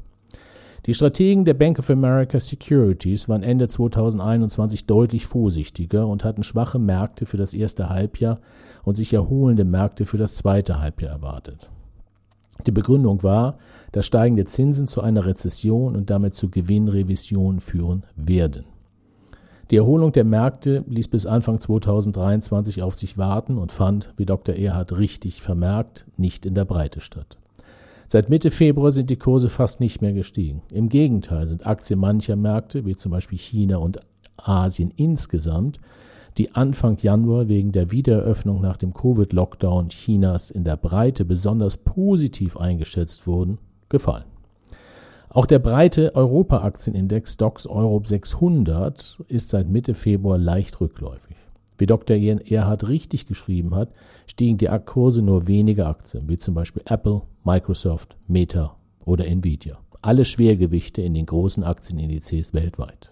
Die 0.85 0.93
Strategen 0.93 1.43
der 1.43 1.55
Bank 1.55 1.77
of 1.77 1.89
America 1.89 2.39
Securities 2.39 3.27
waren 3.27 3.43
Ende 3.43 3.67
2021 3.67 4.85
deutlich 4.85 5.25
vorsichtiger 5.25 6.07
und 6.07 6.23
hatten 6.23 6.43
schwache 6.43 6.79
Märkte 6.79 7.25
für 7.25 7.37
das 7.37 7.53
erste 7.53 7.89
Halbjahr 7.89 8.39
und 8.83 8.95
sich 8.95 9.13
erholende 9.13 9.65
Märkte 9.65 10.05
für 10.05 10.17
das 10.17 10.35
zweite 10.35 10.79
Halbjahr 10.79 11.11
erwartet. 11.11 11.69
Die 12.65 12.71
Begründung 12.71 13.23
war, 13.23 13.57
dass 13.91 14.05
steigende 14.05 14.45
Zinsen 14.45 14.87
zu 14.87 15.01
einer 15.01 15.25
Rezession 15.25 15.95
und 15.95 16.09
damit 16.09 16.35
zu 16.35 16.49
Gewinnrevisionen 16.49 17.59
führen 17.59 18.05
werden. 18.15 18.65
Die 19.71 19.77
Erholung 19.77 20.11
der 20.11 20.23
Märkte 20.23 20.83
ließ 20.87 21.09
bis 21.09 21.25
Anfang 21.25 21.59
2023 21.59 22.81
auf 22.81 22.97
sich 22.97 23.17
warten 23.17 23.57
und 23.57 23.71
fand, 23.71 24.13
wie 24.17 24.25
Dr. 24.25 24.55
Erhard 24.55 24.97
richtig 24.97 25.41
vermerkt, 25.41 26.05
nicht 26.17 26.45
in 26.45 26.55
der 26.55 26.65
Breite 26.65 27.01
statt. 27.01 27.37
Seit 28.11 28.27
Mitte 28.27 28.49
Februar 28.49 28.89
sind 28.89 29.11
die 29.11 29.17
Kurse 29.17 29.49
fast 29.49 29.79
nicht 29.79 30.01
mehr 30.01 30.13
gestiegen. 30.13 30.63
Im 30.73 30.89
Gegenteil 30.89 31.45
sind 31.45 31.67
Aktien 31.67 31.99
mancher 31.99 32.35
Märkte, 32.35 32.83
wie 32.83 32.95
zum 32.95 33.11
Beispiel 33.11 33.37
China 33.37 33.77
und 33.77 33.99
Asien 34.35 34.91
insgesamt, 34.95 35.79
die 36.39 36.55
Anfang 36.55 36.97
Januar 36.99 37.49
wegen 37.49 37.71
der 37.71 37.91
Wiedereröffnung 37.91 38.61
nach 38.61 38.77
dem 38.77 38.95
Covid-Lockdown 38.95 39.89
Chinas 39.89 40.49
in 40.49 40.63
der 40.63 40.75
Breite 40.75 41.23
besonders 41.23 41.77
positiv 41.77 42.57
eingeschätzt 42.57 43.27
wurden, 43.27 43.59
gefallen. 43.89 44.25
Auch 45.29 45.45
der 45.45 45.59
breite 45.59 46.15
Europa-Aktienindex 46.15 47.37
DOX 47.37 47.67
Europe 47.67 48.07
600 48.07 49.21
ist 49.27 49.51
seit 49.51 49.69
Mitte 49.69 49.93
Februar 49.93 50.39
leicht 50.39 50.81
rückläufig. 50.81 51.35
Wie 51.77 51.85
Dr. 51.85 52.17
Erhard 52.17 52.89
richtig 52.89 53.27
geschrieben 53.27 53.75
hat, 53.75 53.93
stiegen 54.25 54.57
die 54.57 54.67
Kurse 54.83 55.21
nur 55.21 55.47
wenige 55.47 55.85
Aktien, 55.85 56.27
wie 56.27 56.37
zum 56.37 56.53
Beispiel 56.53 56.81
Apple, 56.85 57.21
Microsoft, 57.49 58.15
Meta 58.27 58.75
oder 59.05 59.25
Nvidia. 59.25 59.79
Alle 60.03 60.23
Schwergewichte 60.23 61.01
in 61.01 61.15
den 61.15 61.25
großen 61.25 61.63
Aktienindizes 61.63 62.53
weltweit. 62.53 63.11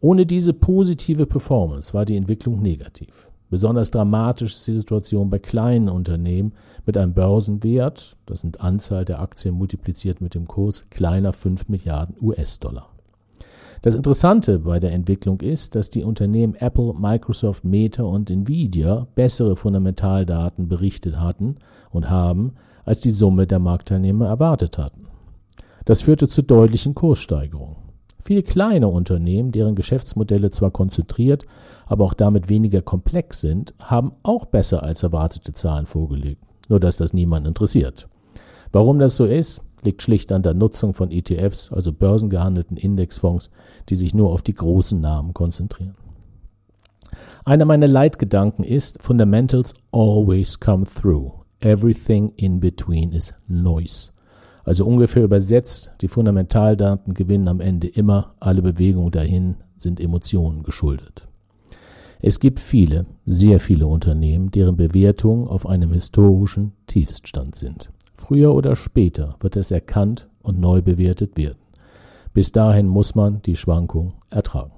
Ohne 0.00 0.24
diese 0.24 0.54
positive 0.54 1.26
Performance 1.26 1.92
war 1.92 2.06
die 2.06 2.16
Entwicklung 2.16 2.62
negativ. 2.62 3.26
Besonders 3.50 3.90
dramatisch 3.90 4.54
ist 4.54 4.66
die 4.66 4.72
Situation 4.72 5.28
bei 5.28 5.38
kleinen 5.38 5.90
Unternehmen 5.90 6.54
mit 6.86 6.96
einem 6.96 7.12
Börsenwert, 7.12 8.16
das 8.24 8.40
sind 8.40 8.62
Anzahl 8.62 9.04
der 9.04 9.20
Aktien 9.20 9.54
multipliziert 9.54 10.22
mit 10.22 10.34
dem 10.34 10.46
Kurs, 10.46 10.86
kleiner 10.88 11.34
5 11.34 11.68
Milliarden 11.68 12.16
US-Dollar. 12.22 12.88
Das 13.82 13.94
Interessante 13.94 14.60
bei 14.60 14.80
der 14.80 14.92
Entwicklung 14.92 15.42
ist, 15.42 15.74
dass 15.74 15.90
die 15.90 16.04
Unternehmen 16.04 16.54
Apple, 16.54 16.94
Microsoft, 16.98 17.66
Meta 17.66 18.02
und 18.02 18.30
Nvidia 18.30 19.06
bessere 19.14 19.56
Fundamentaldaten 19.56 20.68
berichtet 20.68 21.20
hatten 21.20 21.56
und 21.90 22.08
haben, 22.08 22.54
als 22.86 23.00
die 23.00 23.10
Summe 23.10 23.46
der 23.46 23.58
Marktteilnehmer 23.58 24.26
erwartet 24.26 24.78
hatten. 24.78 25.08
Das 25.84 26.00
führte 26.00 26.26
zu 26.26 26.42
deutlichen 26.42 26.94
Kurssteigerungen. 26.94 27.76
Viele 28.22 28.42
kleine 28.42 28.88
Unternehmen, 28.88 29.52
deren 29.52 29.76
Geschäftsmodelle 29.76 30.50
zwar 30.50 30.72
konzentriert, 30.72 31.44
aber 31.86 32.02
auch 32.02 32.14
damit 32.14 32.48
weniger 32.48 32.82
komplex 32.82 33.40
sind, 33.40 33.74
haben 33.80 34.12
auch 34.24 34.46
besser 34.46 34.82
als 34.82 35.04
erwartete 35.04 35.52
Zahlen 35.52 35.86
vorgelegt. 35.86 36.42
Nur 36.68 36.80
dass 36.80 36.96
das 36.96 37.12
niemand 37.12 37.46
interessiert. 37.46 38.08
Warum 38.72 38.98
das 38.98 39.14
so 39.14 39.26
ist, 39.26 39.60
liegt 39.82 40.02
schlicht 40.02 40.32
an 40.32 40.42
der 40.42 40.54
Nutzung 40.54 40.92
von 40.94 41.12
ETFs, 41.12 41.70
also 41.70 41.92
börsengehandelten 41.92 42.76
Indexfonds, 42.76 43.50
die 43.88 43.94
sich 43.94 44.12
nur 44.12 44.32
auf 44.32 44.42
die 44.42 44.54
großen 44.54 45.00
Namen 45.00 45.32
konzentrieren. 45.32 45.94
Einer 47.44 47.64
meiner 47.64 47.86
Leitgedanken 47.86 48.64
ist, 48.64 49.00
Fundamentals 49.00 49.72
always 49.92 50.58
come 50.58 50.84
through. 50.84 51.45
Everything 51.66 52.32
in 52.36 52.60
between 52.60 53.12
is 53.12 53.34
noise. 53.48 54.12
Also 54.62 54.86
ungefähr 54.86 55.24
übersetzt, 55.24 55.90
die 56.00 56.06
Fundamentaldaten 56.06 57.12
gewinnen 57.12 57.48
am 57.48 57.60
Ende 57.60 57.88
immer, 57.88 58.36
alle 58.38 58.62
Bewegungen 58.62 59.10
dahin 59.10 59.56
sind 59.76 59.98
Emotionen 59.98 60.62
geschuldet. 60.62 61.26
Es 62.22 62.38
gibt 62.38 62.60
viele, 62.60 63.02
sehr 63.24 63.58
viele 63.58 63.88
Unternehmen, 63.88 64.52
deren 64.52 64.76
Bewertungen 64.76 65.48
auf 65.48 65.66
einem 65.66 65.92
historischen 65.92 66.70
Tiefststand 66.86 67.56
sind. 67.56 67.90
Früher 68.14 68.54
oder 68.54 68.76
später 68.76 69.34
wird 69.40 69.56
es 69.56 69.72
erkannt 69.72 70.28
und 70.42 70.60
neu 70.60 70.82
bewertet 70.82 71.36
werden. 71.36 71.58
Bis 72.32 72.52
dahin 72.52 72.86
muss 72.86 73.16
man 73.16 73.42
die 73.42 73.56
Schwankung 73.56 74.14
ertragen. 74.30 74.72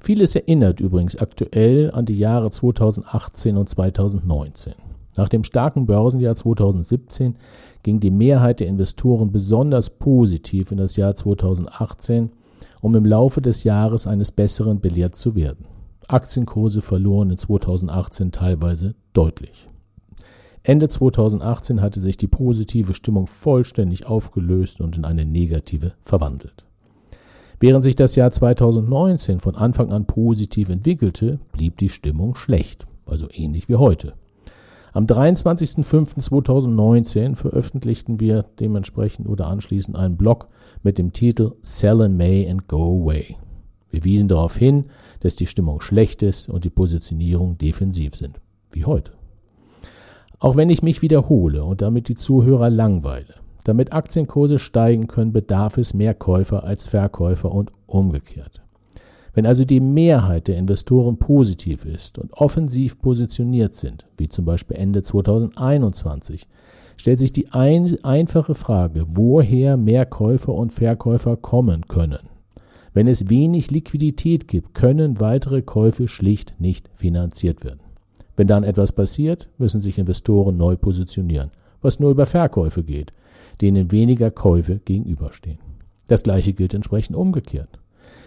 Vieles 0.00 0.34
erinnert 0.34 0.80
übrigens 0.80 1.14
aktuell 1.14 1.92
an 1.92 2.04
die 2.04 2.18
Jahre 2.18 2.50
2018 2.50 3.56
und 3.56 3.68
2019. 3.68 4.83
Nach 5.16 5.28
dem 5.28 5.44
starken 5.44 5.86
Börsenjahr 5.86 6.34
2017 6.34 7.36
ging 7.82 8.00
die 8.00 8.10
Mehrheit 8.10 8.60
der 8.60 8.66
Investoren 8.66 9.30
besonders 9.30 9.90
positiv 9.90 10.72
in 10.72 10.78
das 10.78 10.96
Jahr 10.96 11.14
2018, 11.14 12.30
um 12.80 12.94
im 12.94 13.04
Laufe 13.04 13.40
des 13.40 13.64
Jahres 13.64 14.06
eines 14.06 14.32
Besseren 14.32 14.80
belehrt 14.80 15.14
zu 15.14 15.34
werden. 15.34 15.66
Aktienkurse 16.08 16.82
verloren 16.82 17.30
in 17.30 17.38
2018 17.38 18.32
teilweise 18.32 18.94
deutlich. 19.12 19.68
Ende 20.62 20.88
2018 20.88 21.80
hatte 21.80 22.00
sich 22.00 22.16
die 22.16 22.26
positive 22.26 22.94
Stimmung 22.94 23.26
vollständig 23.26 24.06
aufgelöst 24.06 24.80
und 24.80 24.96
in 24.96 25.04
eine 25.04 25.24
negative 25.24 25.92
verwandelt. 26.02 26.64
Während 27.60 27.84
sich 27.84 27.96
das 27.96 28.16
Jahr 28.16 28.30
2019 28.30 29.40
von 29.40 29.54
Anfang 29.56 29.92
an 29.92 30.06
positiv 30.06 30.70
entwickelte, 30.70 31.38
blieb 31.52 31.78
die 31.78 31.88
Stimmung 31.88 32.34
schlecht, 32.34 32.86
also 33.06 33.28
ähnlich 33.30 33.68
wie 33.68 33.76
heute. 33.76 34.14
Am 34.94 35.04
23.05.2019 35.06 37.34
veröffentlichten 37.34 38.20
wir 38.20 38.46
dementsprechend 38.60 39.28
oder 39.28 39.48
anschließend 39.48 39.98
einen 39.98 40.16
Blog 40.16 40.46
mit 40.84 40.98
dem 40.98 41.12
Titel 41.12 41.56
Sell 41.62 42.00
in 42.02 42.16
May 42.16 42.48
and 42.48 42.68
Go 42.68 43.02
Away. 43.02 43.34
Wir 43.90 44.04
wiesen 44.04 44.28
darauf 44.28 44.56
hin, 44.56 44.84
dass 45.18 45.34
die 45.34 45.48
Stimmung 45.48 45.80
schlecht 45.80 46.22
ist 46.22 46.48
und 46.48 46.64
die 46.64 46.70
Positionierung 46.70 47.58
defensiv 47.58 48.14
sind, 48.14 48.40
wie 48.70 48.84
heute. 48.84 49.10
Auch 50.38 50.54
wenn 50.54 50.70
ich 50.70 50.84
mich 50.84 51.02
wiederhole 51.02 51.64
und 51.64 51.82
damit 51.82 52.06
die 52.06 52.14
Zuhörer 52.14 52.70
langweile, 52.70 53.34
damit 53.64 53.92
Aktienkurse 53.92 54.60
steigen 54.60 55.08
können, 55.08 55.32
bedarf 55.32 55.76
es 55.76 55.92
mehr 55.92 56.14
Käufer 56.14 56.62
als 56.62 56.86
Verkäufer 56.86 57.50
und 57.50 57.72
umgekehrt. 57.86 58.63
Wenn 59.34 59.46
also 59.46 59.64
die 59.64 59.80
Mehrheit 59.80 60.46
der 60.46 60.56
Investoren 60.56 61.18
positiv 61.18 61.84
ist 61.84 62.18
und 62.18 62.32
offensiv 62.34 63.00
positioniert 63.00 63.74
sind, 63.74 64.06
wie 64.16 64.28
zum 64.28 64.44
Beispiel 64.44 64.76
Ende 64.76 65.02
2021, 65.02 66.46
stellt 66.96 67.18
sich 67.18 67.32
die 67.32 67.50
ein 67.50 67.92
einfache 68.04 68.54
Frage, 68.54 69.04
woher 69.08 69.76
mehr 69.76 70.06
Käufer 70.06 70.54
und 70.54 70.72
Verkäufer 70.72 71.36
kommen 71.36 71.88
können. 71.88 72.30
Wenn 72.92 73.08
es 73.08 73.28
wenig 73.28 73.72
Liquidität 73.72 74.46
gibt, 74.46 74.72
können 74.72 75.18
weitere 75.18 75.62
Käufe 75.62 76.06
schlicht 76.06 76.54
nicht 76.60 76.88
finanziert 76.94 77.64
werden. 77.64 77.82
Wenn 78.36 78.46
dann 78.46 78.62
etwas 78.62 78.92
passiert, 78.92 79.48
müssen 79.58 79.80
sich 79.80 79.98
Investoren 79.98 80.56
neu 80.56 80.76
positionieren, 80.76 81.50
was 81.82 81.98
nur 81.98 82.12
über 82.12 82.26
Verkäufe 82.26 82.84
geht, 82.84 83.12
denen 83.60 83.90
weniger 83.90 84.30
Käufe 84.30 84.80
gegenüberstehen. 84.84 85.58
Das 86.06 86.22
gleiche 86.22 86.52
gilt 86.52 86.74
entsprechend 86.74 87.16
umgekehrt. 87.16 87.80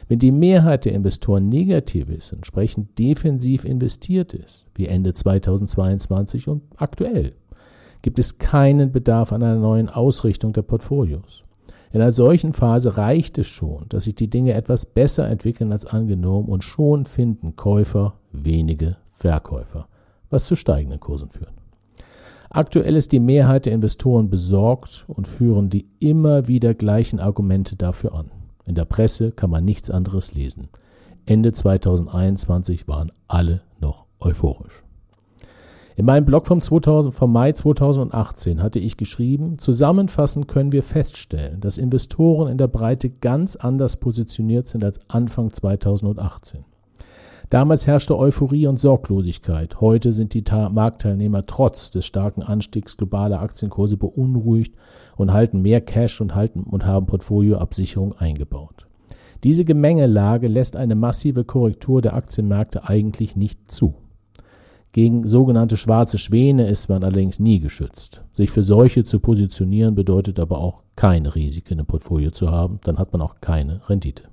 Wenn 0.07 0.19
die 0.19 0.31
Mehrheit 0.31 0.85
der 0.85 0.93
Investoren 0.93 1.49
negativ 1.49 2.09
ist, 2.09 2.31
entsprechend 2.31 2.97
defensiv 2.97 3.65
investiert 3.65 4.33
ist, 4.33 4.67
wie 4.75 4.87
Ende 4.87 5.13
2022 5.13 6.47
und 6.47 6.63
aktuell, 6.77 7.33
gibt 8.01 8.19
es 8.19 8.37
keinen 8.37 8.91
Bedarf 8.91 9.33
an 9.33 9.43
einer 9.43 9.59
neuen 9.59 9.89
Ausrichtung 9.89 10.53
der 10.53 10.61
Portfolios. 10.61 11.41
In 11.91 12.01
einer 12.01 12.11
solchen 12.11 12.53
Phase 12.53 12.97
reicht 12.97 13.37
es 13.37 13.47
schon, 13.47 13.85
dass 13.89 14.05
sich 14.05 14.15
die 14.15 14.29
Dinge 14.29 14.53
etwas 14.53 14.85
besser 14.85 15.27
entwickeln 15.27 15.71
als 15.71 15.85
angenommen 15.85 16.47
und 16.47 16.63
schon 16.63 17.05
finden 17.05 17.55
Käufer 17.55 18.13
wenige 18.31 18.97
Verkäufer, 19.11 19.87
was 20.29 20.45
zu 20.45 20.55
steigenden 20.55 20.99
Kursen 20.99 21.29
führt. 21.29 21.53
Aktuell 22.49 22.95
ist 22.95 23.11
die 23.11 23.19
Mehrheit 23.19 23.65
der 23.65 23.73
Investoren 23.73 24.29
besorgt 24.29 25.05
und 25.07 25.27
führen 25.27 25.69
die 25.69 25.87
immer 25.99 26.47
wieder 26.47 26.73
gleichen 26.73 27.19
Argumente 27.19 27.75
dafür 27.75 28.13
an. 28.13 28.31
In 28.67 28.75
der 28.75 28.85
Presse 28.85 29.31
kann 29.31 29.49
man 29.49 29.65
nichts 29.65 29.89
anderes 29.89 30.33
lesen. 30.35 30.67
Ende 31.25 31.53
2021 31.53 32.87
waren 32.87 33.09
alle 33.27 33.61
noch 33.79 34.05
euphorisch. 34.19 34.83
In 35.95 36.05
meinem 36.05 36.25
Blog 36.25 36.45
vom, 36.45 36.61
2000, 36.61 37.11
vom 37.11 37.33
Mai 37.33 37.53
2018 37.53 38.61
hatte 38.61 38.77
ich 38.77 38.97
geschrieben, 38.97 39.57
zusammenfassend 39.57 40.47
können 40.47 40.71
wir 40.71 40.83
feststellen, 40.83 41.59
dass 41.59 41.79
Investoren 41.79 42.51
in 42.51 42.59
der 42.59 42.67
Breite 42.67 43.09
ganz 43.09 43.55
anders 43.55 43.95
positioniert 43.97 44.67
sind 44.67 44.85
als 44.85 44.99
Anfang 45.09 45.51
2018. 45.51 46.65
Damals 47.49 47.87
herrschte 47.87 48.17
Euphorie 48.17 48.67
und 48.67 48.77
Sorglosigkeit. 48.77 49.79
Heute 49.79 50.11
sind 50.11 50.33
die 50.33 50.43
Marktteilnehmer 50.51 51.45
trotz 51.45 51.91
des 51.91 52.05
starken 52.05 52.43
Anstiegs 52.43 52.97
globaler 52.97 53.39
Aktienkurse 53.39 53.95
beunruhigt 53.95 54.75
und 55.15 55.31
halten 55.31 55.61
mehr 55.61 55.79
Cash 55.79 56.19
und, 56.19 56.35
halten, 56.35 56.63
und 56.63 56.85
haben 56.85 57.05
Portfolioabsicherung 57.05 58.13
eingebaut. 58.17 58.87
Diese 59.45 59.63
Gemengelage 59.63 60.47
lässt 60.47 60.75
eine 60.75 60.95
massive 60.95 61.45
Korrektur 61.45 62.01
der 62.01 62.15
Aktienmärkte 62.15 62.83
eigentlich 62.83 63.37
nicht 63.37 63.71
zu. 63.71 63.93
Gegen 64.91 65.25
sogenannte 65.25 65.77
schwarze 65.77 66.17
Schwäne 66.17 66.67
ist 66.67 66.89
man 66.89 67.03
allerdings 67.03 67.39
nie 67.39 67.61
geschützt. 67.61 68.23
Sich 68.33 68.51
für 68.51 68.63
solche 68.63 69.05
zu 69.05 69.21
positionieren 69.21 69.95
bedeutet 69.95 70.39
aber 70.39 70.57
auch 70.57 70.83
keine 70.97 71.33
Risiken 71.33 71.79
im 71.79 71.85
Portfolio 71.85 72.31
zu 72.31 72.51
haben, 72.51 72.79
dann 72.83 72.97
hat 72.97 73.13
man 73.13 73.21
auch 73.21 73.35
keine 73.39 73.87
Rendite. 73.87 74.23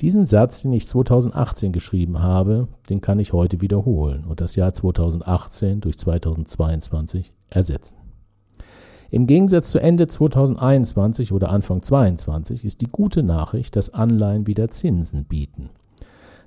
Diesen 0.00 0.26
Satz, 0.26 0.62
den 0.62 0.72
ich 0.72 0.86
2018 0.86 1.72
geschrieben 1.72 2.22
habe, 2.22 2.68
den 2.88 3.00
kann 3.00 3.18
ich 3.18 3.32
heute 3.32 3.60
wiederholen 3.60 4.24
und 4.24 4.40
das 4.40 4.54
Jahr 4.54 4.72
2018 4.72 5.80
durch 5.80 5.98
2022 5.98 7.32
ersetzen. 7.50 7.96
Im 9.10 9.26
Gegensatz 9.26 9.70
zu 9.70 9.80
Ende 9.80 10.06
2021 10.06 11.32
oder 11.32 11.50
Anfang 11.50 11.82
2022 11.82 12.64
ist 12.64 12.80
die 12.80 12.86
gute 12.86 13.24
Nachricht, 13.24 13.74
dass 13.74 13.92
Anleihen 13.92 14.46
wieder 14.46 14.68
Zinsen 14.68 15.24
bieten. 15.24 15.70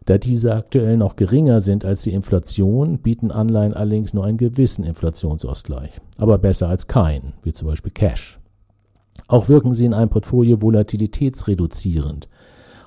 Da 0.06 0.18
diese 0.18 0.56
aktuell 0.56 0.96
noch 0.96 1.18
geringer 1.18 1.60
sind 1.60 1.84
als 1.84 2.04
die 2.04 2.14
Inflation, 2.14 3.00
bieten 3.00 3.32
Anleihen 3.32 3.74
allerdings 3.74 4.14
nur 4.14 4.24
einen 4.24 4.38
gewissen 4.38 4.86
Inflationsausgleich, 4.86 6.00
aber 6.20 6.38
besser 6.38 6.70
als 6.70 6.88
keinen, 6.88 7.34
wie 7.44 7.52
zum 7.52 7.68
Beispiel 7.68 7.92
Cash. 7.92 8.40
Auch 9.28 9.50
wirken 9.50 9.76
sie 9.76 9.86
in 9.86 9.94
einem 9.94 10.10
Portfolio 10.10 10.62
volatilitätsreduzierend. 10.62 12.30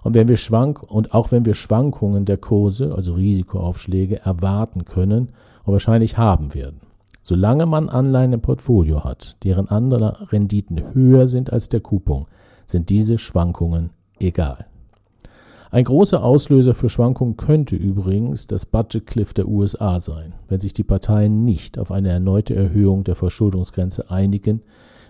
Und 0.05 0.15
wenn 0.15 0.29
wir 0.29 0.37
schwank 0.37 0.83
und 0.83 1.15
auch 1.15 1.33
wenn 1.33 1.47
wir 1.47 1.55
Schwankungen 1.55 2.27
der 2.27 2.37
Kurse, 2.37 2.95
also 2.95 3.15
Risikoaufschläge, 3.15 4.21
erwarten 4.21 4.85
können 4.85 5.31
und 5.65 5.73
wahrscheinlich 5.73 6.19
haben 6.19 6.55
werden. 6.55 6.81
Solange 7.23 7.65
man 7.65 7.89
Anleihen 7.89 8.35
im 8.35 8.43
Portfolio 8.43 9.03
hat, 9.03 9.43
deren 9.45 9.67
andere 9.67 10.31
Renditen 10.31 10.93
höher 10.93 11.27
sind 11.27 11.51
als 11.51 11.71
der 11.71 11.81
Coupon, 11.81 12.25
sind 12.67 12.91
diese 12.91 13.17
Schwankungen 13.17 13.91
egal. 14.21 14.67
Ein 15.71 15.85
großer 15.85 16.23
Auslöser 16.23 16.75
für 16.75 16.91
Schwankungen 16.91 17.39
könnte 17.39 17.75
übrigens 17.75 18.47
das 18.47 18.67
Budget 18.67 19.07
Cliff 19.07 19.33
der 19.33 19.49
USA 19.49 19.99
sein, 20.01 20.35
wenn 20.49 20.61
sich 20.61 20.75
die 20.75 20.85
Parteien 20.85 21.47
nicht 21.47 21.79
auf 21.79 21.91
eine 21.91 22.11
erneute 22.11 22.55
Erhöhung 22.55 23.05
der 23.05 23.17
Verschuldungsgrenze 23.17 24.11
einigen 24.11 24.61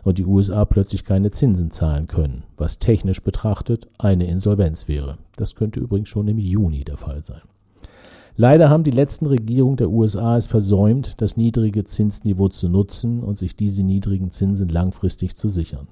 und 0.05 0.19
die 0.19 0.27
USA 0.27 0.65
plötzlich 0.65 1.05
keine 1.05 1.31
Zinsen 1.31 1.71
zahlen 1.71 2.07
können, 2.07 2.45
was 2.57 2.79
technisch 2.79 3.23
betrachtet 3.23 3.89
eine 3.99 4.27
Insolvenz 4.27 4.87
wäre. 4.87 5.19
Das 5.37 5.55
könnte 5.55 5.81
übrigens 5.81 6.09
schon 6.09 6.29
im 6.29 6.39
Juni 6.39 6.85
der 6.85 6.99
Fall 6.99 7.23
sein. 7.23 7.41
Leider 8.37 8.69
haben 8.69 8.85
die 8.85 8.91
letzten 8.91 9.27
Regierungen 9.27 9.77
der 9.77 9.91
USA 9.91 10.37
es 10.37 10.47
versäumt, 10.47 11.21
das 11.21 11.37
niedrige 11.37 11.85
Zinsniveau 11.85 12.49
zu 12.49 12.69
nutzen 12.69 13.23
und 13.23 13.39
sich 13.39 13.57
diese 13.57 13.85
niedrigen 13.85 14.31
Zinsen 14.31 14.69
langfristig 14.69 15.37
zu 15.37 15.49
sichern. 15.49 15.87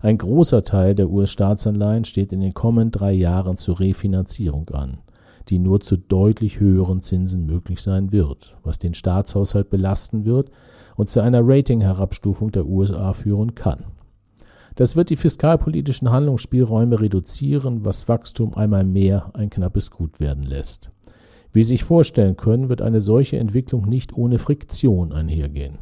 Ein 0.00 0.18
großer 0.18 0.64
Teil 0.64 0.94
der 0.94 1.10
US-Staatsanleihen 1.10 2.04
steht 2.04 2.32
in 2.32 2.40
den 2.40 2.54
kommenden 2.54 2.92
drei 2.92 3.12
Jahren 3.12 3.56
zur 3.56 3.78
Refinanzierung 3.78 4.68
an, 4.70 4.98
die 5.48 5.58
nur 5.58 5.80
zu 5.80 5.96
deutlich 5.96 6.60
höheren 6.60 7.00
Zinsen 7.00 7.44
möglich 7.44 7.82
sein 7.82 8.10
wird, 8.10 8.56
was 8.62 8.78
den 8.78 8.94
Staatshaushalt 8.94 9.68
belasten 9.68 10.24
wird 10.24 10.50
und 10.96 11.08
zu 11.08 11.20
einer 11.20 11.40
Rating-Herabstufung 11.42 12.52
der 12.52 12.66
USA 12.66 13.12
führen 13.12 13.54
kann. 13.54 13.84
Das 14.76 14.94
wird 14.94 15.08
die 15.10 15.16
fiskalpolitischen 15.16 16.10
Handlungsspielräume 16.10 17.00
reduzieren, 17.00 17.84
was 17.84 18.08
Wachstum 18.08 18.54
einmal 18.54 18.84
mehr 18.84 19.30
ein 19.34 19.48
knappes 19.48 19.90
Gut 19.90 20.20
werden 20.20 20.42
lässt. 20.42 20.90
Wie 21.52 21.62
Sie 21.62 21.68
sich 21.68 21.84
vorstellen 21.84 22.36
können, 22.36 22.68
wird 22.68 22.82
eine 22.82 23.00
solche 23.00 23.38
Entwicklung 23.38 23.88
nicht 23.88 24.14
ohne 24.14 24.38
Friktion 24.38 25.12
einhergehen. 25.12 25.78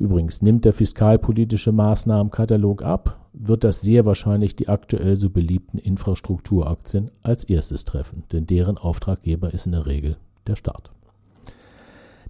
Übrigens 0.00 0.42
nimmt 0.42 0.64
der 0.64 0.72
fiskalpolitische 0.72 1.70
Maßnahmenkatalog 1.70 2.82
ab, 2.82 3.28
wird 3.32 3.62
das 3.62 3.80
sehr 3.80 4.04
wahrscheinlich 4.04 4.56
die 4.56 4.68
aktuell 4.68 5.14
so 5.14 5.30
beliebten 5.30 5.78
Infrastrukturaktien 5.78 7.10
als 7.22 7.44
erstes 7.44 7.84
treffen, 7.84 8.24
denn 8.32 8.46
deren 8.46 8.78
Auftraggeber 8.78 9.54
ist 9.54 9.66
in 9.66 9.72
der 9.72 9.86
Regel 9.86 10.16
der 10.46 10.56
Staat. 10.56 10.90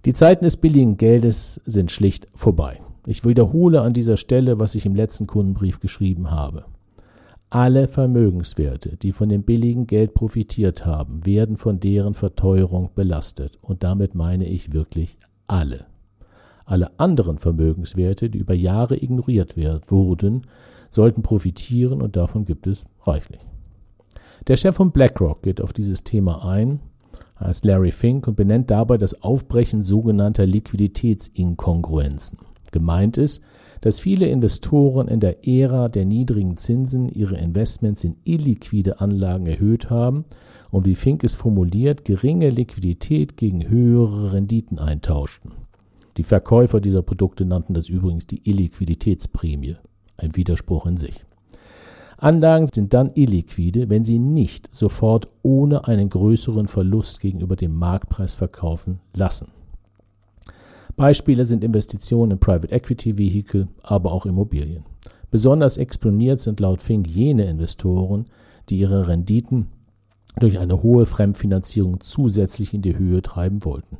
Die 0.05 0.13
Zeiten 0.13 0.45
des 0.45 0.55
billigen 0.55 0.95
Geldes 0.95 1.59
sind 1.65 1.91
schlicht 1.91 2.27
vorbei. 2.33 2.77
Ich 3.05 3.25
wiederhole 3.25 3.81
an 3.81 3.93
dieser 3.93 4.15
Stelle, 4.15 4.59
was 4.59 4.75
ich 4.75 4.85
im 4.85 4.95
letzten 4.95 5.27
Kundenbrief 5.27 5.81
geschrieben 5.81 6.31
habe. 6.31 6.65
Alle 7.49 7.87
Vermögenswerte, 7.87 8.95
die 8.95 9.11
von 9.11 9.27
dem 9.27 9.43
billigen 9.43 9.87
Geld 9.87 10.13
profitiert 10.13 10.85
haben, 10.85 11.25
werden 11.25 11.57
von 11.57 11.81
deren 11.81 12.13
Verteuerung 12.13 12.91
belastet. 12.95 13.57
Und 13.61 13.83
damit 13.83 14.15
meine 14.15 14.47
ich 14.47 14.71
wirklich 14.71 15.17
alle. 15.47 15.87
Alle 16.65 16.97
anderen 16.97 17.37
Vermögenswerte, 17.37 18.29
die 18.29 18.37
über 18.37 18.53
Jahre 18.53 18.95
ignoriert 18.95 19.57
wurden, 19.57 20.43
sollten 20.89 21.23
profitieren 21.23 22.01
und 22.01 22.15
davon 22.15 22.45
gibt 22.45 22.67
es 22.67 22.85
reichlich. 23.01 23.41
Der 24.47 24.55
Chef 24.55 24.75
von 24.75 24.91
BlackRock 24.91 25.41
geht 25.41 25.59
auf 25.59 25.73
dieses 25.73 26.03
Thema 26.03 26.47
ein, 26.47 26.79
heißt 27.39 27.65
Larry 27.65 27.91
Fink, 27.91 28.27
und 28.27 28.35
benennt 28.35 28.69
dabei 28.71 28.97
das 28.97 29.21
Aufbrechen 29.21 29.83
sogenannter 29.83 30.45
Liquiditätsinkongruenzen. 30.45 32.39
Gemeint 32.71 33.17
ist, 33.17 33.41
dass 33.81 33.99
viele 33.99 34.27
Investoren 34.27 35.07
in 35.07 35.19
der 35.19 35.47
Ära 35.47 35.89
der 35.89 36.05
niedrigen 36.05 36.57
Zinsen 36.57 37.07
ihre 37.09 37.37
Investments 37.37 38.03
in 38.03 38.17
illiquide 38.25 38.99
Anlagen 38.99 39.47
erhöht 39.47 39.89
haben 39.89 40.25
und 40.69 40.85
wie 40.85 40.95
Fink 40.95 41.23
es 41.23 41.35
formuliert, 41.35 42.05
geringe 42.05 42.49
Liquidität 42.49 43.37
gegen 43.37 43.67
höhere 43.67 44.33
Renditen 44.33 44.79
eintauschten. 44.79 45.51
Die 46.17 46.23
Verkäufer 46.23 46.81
dieser 46.81 47.01
Produkte 47.01 47.45
nannten 47.45 47.73
das 47.73 47.87
übrigens 47.87 48.27
die 48.27 48.41
Illiquiditätsprämie, 48.49 49.77
ein 50.17 50.35
Widerspruch 50.35 50.85
in 50.85 50.97
sich. 50.97 51.23
Anlagen 52.21 52.65
sind 52.65 52.93
dann 52.93 53.11
illiquide, 53.15 53.89
wenn 53.89 54.03
sie 54.03 54.19
nicht 54.19 54.73
sofort 54.75 55.27
ohne 55.41 55.87
einen 55.87 56.09
größeren 56.09 56.67
Verlust 56.67 57.21
gegenüber 57.21 57.55
dem 57.55 57.73
Marktpreis 57.73 58.33
verkaufen 58.33 58.99
lassen. 59.15 59.47
Beispiele 60.97 61.45
sind 61.45 61.63
Investitionen 61.63 62.33
in 62.33 62.39
Private 62.39 62.73
Equity 62.73 63.17
Vehicle, 63.17 63.69
aber 63.83 64.11
auch 64.11 64.25
Immobilien. 64.25 64.83
Besonders 65.31 65.77
exponiert 65.77 66.41
sind 66.41 66.59
laut 66.59 66.81
Fink 66.81 67.07
jene 67.07 67.45
Investoren, 67.45 68.25
die 68.67 68.79
ihre 68.79 69.07
Renditen 69.07 69.67
durch 70.39 70.59
eine 70.59 70.83
hohe 70.83 71.05
Fremdfinanzierung 71.05 72.01
zusätzlich 72.01 72.73
in 72.73 72.81
die 72.81 72.97
Höhe 72.97 73.21
treiben 73.21 73.63
wollten. 73.63 73.97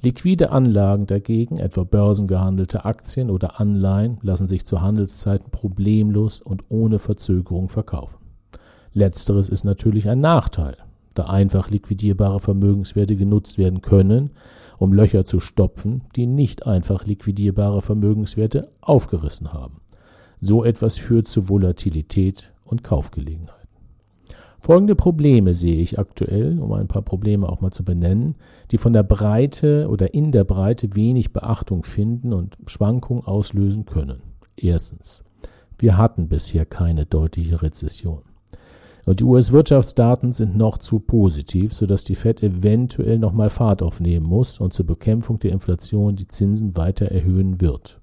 Liquide 0.00 0.52
Anlagen 0.52 1.06
dagegen, 1.06 1.56
etwa 1.56 1.82
börsengehandelte 1.82 2.84
Aktien 2.84 3.30
oder 3.30 3.58
Anleihen, 3.58 4.18
lassen 4.22 4.46
sich 4.46 4.64
zu 4.64 4.80
Handelszeiten 4.80 5.50
problemlos 5.50 6.40
und 6.40 6.62
ohne 6.68 7.00
Verzögerung 7.00 7.68
verkaufen. 7.68 8.16
Letzteres 8.92 9.48
ist 9.48 9.64
natürlich 9.64 10.08
ein 10.08 10.20
Nachteil, 10.20 10.76
da 11.14 11.24
einfach 11.24 11.68
liquidierbare 11.68 12.38
Vermögenswerte 12.38 13.16
genutzt 13.16 13.58
werden 13.58 13.80
können, 13.80 14.30
um 14.78 14.92
Löcher 14.92 15.24
zu 15.24 15.40
stopfen, 15.40 16.02
die 16.14 16.26
nicht 16.26 16.64
einfach 16.64 17.04
liquidierbare 17.04 17.82
Vermögenswerte 17.82 18.70
aufgerissen 18.80 19.52
haben. 19.52 19.80
So 20.40 20.64
etwas 20.64 20.96
führt 20.96 21.26
zu 21.26 21.48
Volatilität 21.48 22.52
und 22.64 22.84
Kaufgelegenheiten. 22.84 23.57
Folgende 24.60 24.96
Probleme 24.96 25.54
sehe 25.54 25.80
ich 25.80 25.98
aktuell, 25.98 26.58
um 26.58 26.72
ein 26.72 26.88
paar 26.88 27.02
Probleme 27.02 27.48
auch 27.48 27.60
mal 27.60 27.70
zu 27.70 27.84
benennen, 27.84 28.34
die 28.70 28.78
von 28.78 28.92
der 28.92 29.04
Breite 29.04 29.88
oder 29.88 30.14
in 30.14 30.32
der 30.32 30.44
Breite 30.44 30.94
wenig 30.96 31.32
Beachtung 31.32 31.84
finden 31.84 32.32
und 32.32 32.56
Schwankungen 32.66 33.24
auslösen 33.24 33.84
können. 33.84 34.22
Erstens. 34.56 35.22
Wir 35.78 35.96
hatten 35.96 36.28
bisher 36.28 36.66
keine 36.66 37.06
deutliche 37.06 37.62
Rezession. 37.62 38.22
Und 39.06 39.20
die 39.20 39.24
US-Wirtschaftsdaten 39.24 40.32
sind 40.32 40.56
noch 40.56 40.76
zu 40.76 40.98
positiv, 40.98 41.72
sodass 41.72 42.04
die 42.04 42.16
Fed 42.16 42.42
eventuell 42.42 43.18
nochmal 43.18 43.48
Fahrt 43.48 43.80
aufnehmen 43.80 44.26
muss 44.26 44.60
und 44.60 44.74
zur 44.74 44.84
Bekämpfung 44.84 45.38
der 45.38 45.52
Inflation 45.52 46.16
die 46.16 46.28
Zinsen 46.28 46.76
weiter 46.76 47.06
erhöhen 47.06 47.60
wird. 47.60 48.00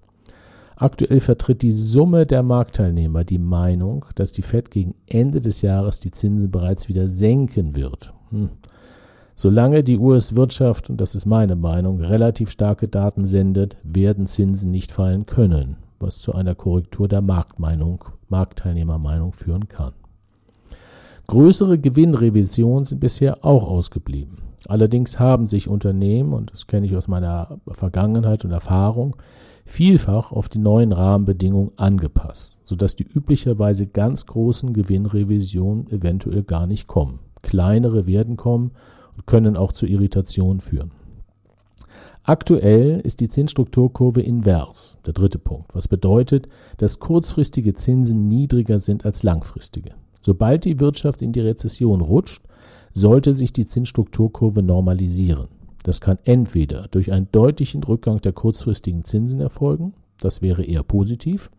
Aktuell 0.78 1.22
vertritt 1.22 1.62
die 1.62 1.72
Summe 1.72 2.26
der 2.26 2.44
Marktteilnehmer 2.44 3.24
die 3.24 3.38
Meinung, 3.38 4.06
dass 4.16 4.34
die 4.34 4.42
Fed 4.42 4.72
gegen 4.72 4.96
Ende 5.08 5.40
des 5.40 5.62
Jahres 5.62 6.02
die 6.02 6.12
Zinsen 6.12 6.52
bereits 6.52 6.90
wieder 6.90 7.08
senken 7.08 7.76
wird. 7.76 8.14
Hm. 8.30 8.50
Solange 9.34 9.84
die 9.84 9.98
US-Wirtschaft, 9.98 10.90
und 10.90 11.00
das 11.00 11.16
ist 11.16 11.26
meine 11.26 11.56
Meinung, 11.56 12.02
relativ 12.02 12.50
starke 12.50 12.88
Daten 12.88 13.26
sendet, 13.26 13.78
werden 13.84 14.28
Zinsen 14.28 14.72
nicht 14.72 14.92
fallen 14.92 15.26
können, 15.26 15.78
was 16.00 16.20
zu 16.20 16.34
einer 16.34 16.56
Korrektur 16.56 17.08
der 17.08 17.22
Marktmeinung, 17.22 18.06
Marktteilnehmermeinung 18.30 19.34
führen 19.34 19.68
kann. 19.68 19.94
Größere 21.28 21.80
Gewinnrevisionen 21.80 22.86
sind 22.86 23.00
bisher 23.00 23.44
auch 23.44 23.68
ausgeblieben. 23.68 24.38
Allerdings 24.68 25.20
haben 25.20 25.48
sich 25.48 25.68
Unternehmen, 25.68 26.34
und 26.34 26.52
das 26.52 26.68
kenne 26.68 26.86
ich 26.86 26.96
aus 26.96 27.08
meiner 27.08 27.60
Vergangenheit 27.72 28.46
und 28.46 28.52
Erfahrung, 28.52 29.16
vielfach 29.66 30.32
auf 30.32 30.48
die 30.48 30.60
neuen 30.60 30.92
Rahmenbedingungen 30.92 31.72
angepasst, 31.78 32.62
sodass 32.64 32.96
die 32.96 33.04
üblicherweise 33.04 33.88
ganz 33.88 34.26
großen 34.26 34.74
Gewinnrevisionen 34.74 35.90
eventuell 35.90 36.44
gar 36.44 36.68
nicht 36.68 36.88
kommen. 36.88 37.20
Kleinere 37.42 38.06
werden 38.06 38.38
kommen 38.38 38.72
und 39.16 39.26
können 39.26 39.58
auch 39.58 39.72
zu 39.72 39.86
Irritationen 39.86 40.62
führen. 40.62 40.92
Aktuell 42.24 43.02
ist 43.02 43.20
die 43.20 43.28
Zinsstrukturkurve 43.28 44.22
invers, 44.22 44.98
der 45.06 45.14
dritte 45.14 45.38
Punkt, 45.38 45.76
was 45.76 45.88
bedeutet, 45.88 46.48
dass 46.78 47.00
kurzfristige 47.00 47.74
Zinsen 47.76 48.28
niedriger 48.28 48.80
sind 48.80 49.06
als 49.06 49.22
langfristige. 49.22 49.92
Sobald 50.22 50.66
die 50.66 50.80
Wirtschaft 50.80 51.22
in 51.22 51.34
die 51.34 51.42
Rezession 51.42 52.02
rutscht, 52.02 52.42
sollte 52.94 53.36
sich 53.36 53.54
die 53.54 53.66
Zinsstrukturkurve 53.66 54.64
normalisieren. 54.64 55.50
Das 55.86 56.02
kann 56.02 56.18
entweder 56.24 56.88
durch 56.88 57.12
einen 57.12 57.28
deutlichen 57.32 57.84
Rückgang 57.84 58.20
der 58.20 58.34
kurzfristigen 58.34 59.04
Zinsen 59.04 59.40
erfolgen, 59.40 59.94
das 60.20 60.42
wäre 60.42 60.64
eher 60.64 60.82
positiv, 60.82 61.52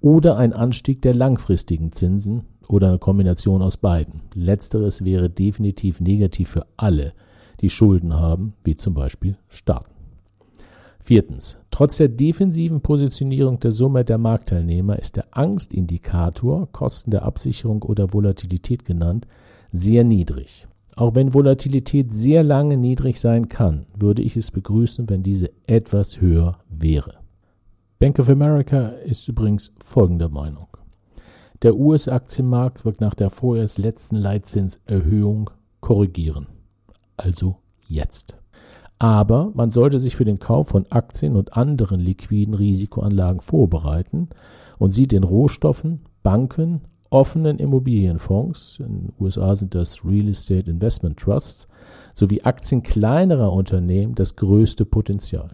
oder 0.00 0.38
ein 0.38 0.54
Anstieg 0.54 1.02
der 1.02 1.12
langfristigen 1.12 1.92
Zinsen 1.92 2.44
oder 2.68 2.88
eine 2.88 2.98
Kombination 2.98 3.60
aus 3.60 3.76
beiden. 3.76 4.22
Letzteres 4.34 5.04
wäre 5.04 5.28
definitiv 5.28 6.00
negativ 6.00 6.48
für 6.48 6.66
alle, 6.78 7.12
die 7.60 7.68
Schulden 7.68 8.14
haben, 8.14 8.54
wie 8.64 8.76
zum 8.76 8.94
Beispiel 8.94 9.36
Staaten. 9.50 9.92
Viertens. 10.98 11.58
Trotz 11.70 11.98
der 11.98 12.08
defensiven 12.08 12.80
Positionierung 12.80 13.60
der 13.60 13.72
Summe 13.72 14.06
der 14.06 14.16
Marktteilnehmer 14.16 14.98
ist 14.98 15.16
der 15.16 15.26
Angstindikator, 15.32 16.72
Kosten 16.72 17.10
der 17.10 17.24
Absicherung 17.24 17.82
oder 17.82 18.14
Volatilität 18.14 18.86
genannt, 18.86 19.26
sehr 19.70 20.02
niedrig. 20.02 20.66
Auch 20.96 21.14
wenn 21.14 21.34
Volatilität 21.34 22.10
sehr 22.10 22.42
lange 22.42 22.78
niedrig 22.78 23.20
sein 23.20 23.48
kann, 23.48 23.84
würde 23.98 24.22
ich 24.22 24.34
es 24.36 24.50
begrüßen, 24.50 25.08
wenn 25.10 25.22
diese 25.22 25.50
etwas 25.66 26.22
höher 26.22 26.58
wäre. 26.70 27.18
Bank 27.98 28.18
of 28.18 28.30
America 28.30 28.88
ist 28.88 29.28
übrigens 29.28 29.72
folgender 29.84 30.30
Meinung. 30.30 30.68
Der 31.62 31.76
US-Aktienmarkt 31.76 32.86
wird 32.86 33.00
nach 33.02 33.14
der 33.14 33.28
vorerst 33.28 33.76
letzten 33.78 34.16
Leitzinserhöhung 34.16 35.50
korrigieren. 35.80 36.46
Also 37.18 37.56
jetzt. 37.88 38.36
Aber 38.98 39.50
man 39.54 39.70
sollte 39.70 40.00
sich 40.00 40.16
für 40.16 40.24
den 40.24 40.38
Kauf 40.38 40.68
von 40.68 40.86
Aktien 40.90 41.36
und 41.36 41.58
anderen 41.58 42.00
liquiden 42.00 42.54
Risikoanlagen 42.54 43.42
vorbereiten 43.42 44.30
und 44.78 44.90
sieht 44.90 45.12
den 45.12 45.24
Rohstoffen, 45.24 46.00
Banken, 46.22 46.82
offenen 47.10 47.58
Immobilienfonds, 47.58 48.80
in 48.80 48.86
den 48.86 49.12
USA 49.18 49.54
sind 49.54 49.74
das 49.74 50.04
Real 50.04 50.28
Estate 50.28 50.70
Investment 50.70 51.18
Trusts, 51.18 51.68
sowie 52.14 52.42
Aktien 52.42 52.82
kleinerer 52.82 53.52
Unternehmen 53.52 54.14
das 54.14 54.36
größte 54.36 54.84
Potenzial. 54.84 55.50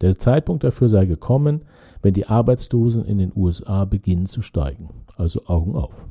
Der 0.00 0.18
Zeitpunkt 0.18 0.64
dafür 0.64 0.88
sei 0.88 1.06
gekommen, 1.06 1.62
wenn 2.02 2.14
die 2.14 2.26
Arbeitslosen 2.26 3.04
in 3.04 3.18
den 3.18 3.32
USA 3.34 3.84
beginnen 3.84 4.26
zu 4.26 4.42
steigen. 4.42 4.90
Also 5.16 5.40
Augen 5.46 5.76
auf. 5.76 6.06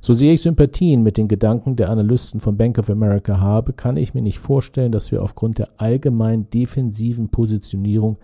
So 0.00 0.12
sehr 0.12 0.34
ich 0.34 0.42
Sympathien 0.42 1.02
mit 1.02 1.16
den 1.16 1.28
Gedanken 1.28 1.76
der 1.76 1.88
Analysten 1.88 2.38
von 2.38 2.56
Bank 2.56 2.78
of 2.78 2.90
America 2.90 3.40
habe, 3.40 3.72
kann 3.72 3.96
ich 3.96 4.12
mir 4.12 4.20
nicht 4.20 4.38
vorstellen, 4.38 4.92
dass 4.92 5.10
wir 5.10 5.22
aufgrund 5.22 5.58
der 5.58 5.68
allgemein 5.78 6.48
defensiven 6.50 7.30
Positionierung 7.30 8.18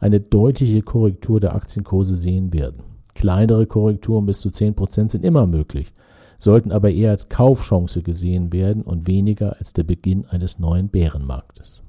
eine 0.00 0.20
deutliche 0.20 0.82
Korrektur 0.82 1.38
der 1.40 1.54
Aktienkurse 1.54 2.16
sehen 2.16 2.52
werden. 2.52 2.95
Kleinere 3.16 3.66
Korrekturen 3.66 4.26
bis 4.26 4.40
zu 4.40 4.50
10% 4.50 5.08
sind 5.08 5.24
immer 5.24 5.46
möglich, 5.46 5.92
sollten 6.38 6.70
aber 6.70 6.90
eher 6.90 7.10
als 7.10 7.30
Kaufchance 7.30 8.02
gesehen 8.02 8.52
werden 8.52 8.82
und 8.82 9.08
weniger 9.08 9.56
als 9.56 9.72
der 9.72 9.84
Beginn 9.84 10.26
eines 10.26 10.58
neuen 10.58 10.88
Bärenmarktes. 10.90 11.82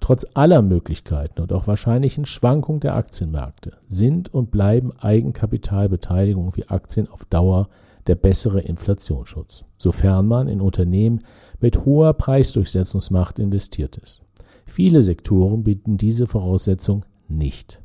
Trotz 0.00 0.26
aller 0.34 0.62
Möglichkeiten 0.62 1.42
und 1.42 1.52
auch 1.52 1.66
wahrscheinlichen 1.66 2.24
Schwankungen 2.24 2.80
der 2.80 2.96
Aktienmärkte 2.96 3.72
sind 3.88 4.32
und 4.32 4.50
bleiben 4.50 4.92
Eigenkapitalbeteiligungen 4.98 6.56
wie 6.56 6.68
Aktien 6.68 7.08
auf 7.08 7.26
Dauer 7.26 7.68
der 8.06 8.14
bessere 8.14 8.60
Inflationsschutz, 8.60 9.64
sofern 9.76 10.26
man 10.26 10.48
in 10.48 10.60
Unternehmen 10.62 11.20
mit 11.60 11.84
hoher 11.84 12.14
Preisdurchsetzungsmacht 12.14 13.38
investiert 13.38 13.98
ist. 13.98 14.22
Viele 14.64 15.02
Sektoren 15.02 15.64
bieten 15.64 15.98
diese 15.98 16.26
Voraussetzung 16.26 17.04
nicht. 17.28 17.82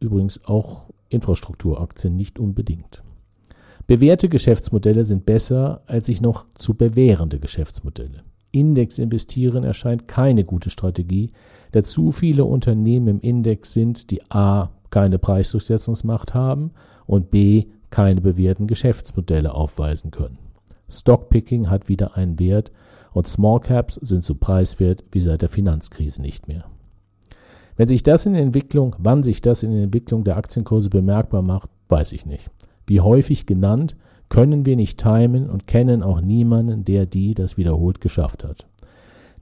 Übrigens 0.00 0.40
auch 0.46 0.88
Infrastrukturaktien 1.08 2.16
nicht 2.16 2.38
unbedingt. 2.38 3.02
Bewährte 3.86 4.28
Geschäftsmodelle 4.28 5.04
sind 5.04 5.26
besser 5.26 5.82
als 5.86 6.06
sich 6.06 6.20
noch 6.20 6.46
zu 6.54 6.74
bewährende 6.74 7.38
Geschäftsmodelle. 7.38 8.24
Index 8.50 8.98
investieren 8.98 9.64
erscheint 9.64 10.08
keine 10.08 10.44
gute 10.44 10.70
Strategie, 10.70 11.28
da 11.72 11.82
zu 11.82 12.10
viele 12.10 12.44
Unternehmen 12.44 13.08
im 13.08 13.20
Index 13.20 13.72
sind, 13.72 14.10
die 14.10 14.20
a. 14.30 14.70
keine 14.90 15.18
Preisdurchsetzungsmacht 15.18 16.34
haben 16.34 16.72
und 17.06 17.30
b 17.30 17.66
keine 17.90 18.20
bewährten 18.20 18.66
Geschäftsmodelle 18.66 19.54
aufweisen 19.54 20.10
können. 20.10 20.38
Stockpicking 20.88 21.70
hat 21.70 21.88
wieder 21.88 22.16
einen 22.16 22.38
Wert 22.38 22.72
und 23.12 23.28
Small 23.28 23.60
Caps 23.60 23.94
sind 23.94 24.24
so 24.24 24.34
preiswert 24.34 25.04
wie 25.12 25.20
seit 25.20 25.42
der 25.42 25.48
Finanzkrise 25.48 26.20
nicht 26.20 26.48
mehr. 26.48 26.64
Wenn 27.76 27.88
sich 27.88 28.02
das 28.02 28.26
in 28.26 28.32
der 28.32 28.42
Entwicklung, 28.42 28.96
wann 28.98 29.22
sich 29.22 29.42
das 29.42 29.62
in 29.62 29.72
der 29.72 29.82
Entwicklung 29.82 30.24
der 30.24 30.36
Aktienkurse 30.36 30.90
bemerkbar 30.90 31.42
macht, 31.42 31.70
weiß 31.88 32.12
ich 32.12 32.26
nicht. 32.26 32.50
Wie 32.86 33.00
häufig 33.00 33.46
genannt, 33.46 33.96
können 34.28 34.66
wir 34.66 34.76
nicht 34.76 34.98
timen 34.98 35.48
und 35.48 35.66
kennen 35.66 36.02
auch 36.02 36.20
niemanden, 36.20 36.84
der 36.84 37.06
die 37.06 37.34
das 37.34 37.56
wiederholt 37.56 38.00
geschafft 38.00 38.44
hat. 38.44 38.66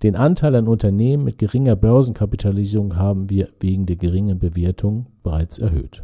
Den 0.03 0.17
Anteil 0.17 0.55
an 0.57 0.69
Unternehmen 0.69 1.25
mit 1.25 1.39
geringer 1.39 1.77
Börsenkapitalisierung 1.77 2.97
haben 2.97 3.31
wir 3.31 3.49
wegen 3.61 3.87
der 3.87 3.97
geringen 3.97 4.39
Bewertung 4.39 5.07
bereits 5.23 5.59
erhöht. 5.59 6.03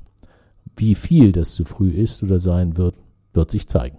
Wie 0.76 0.94
viel 0.94 1.32
das 1.32 1.54
zu 1.54 1.64
früh 1.64 1.90
ist 1.90 2.22
oder 2.22 2.38
sein 2.38 2.78
wird, 2.78 2.94
wird 3.34 3.50
sich 3.50 3.68
zeigen. 3.68 3.98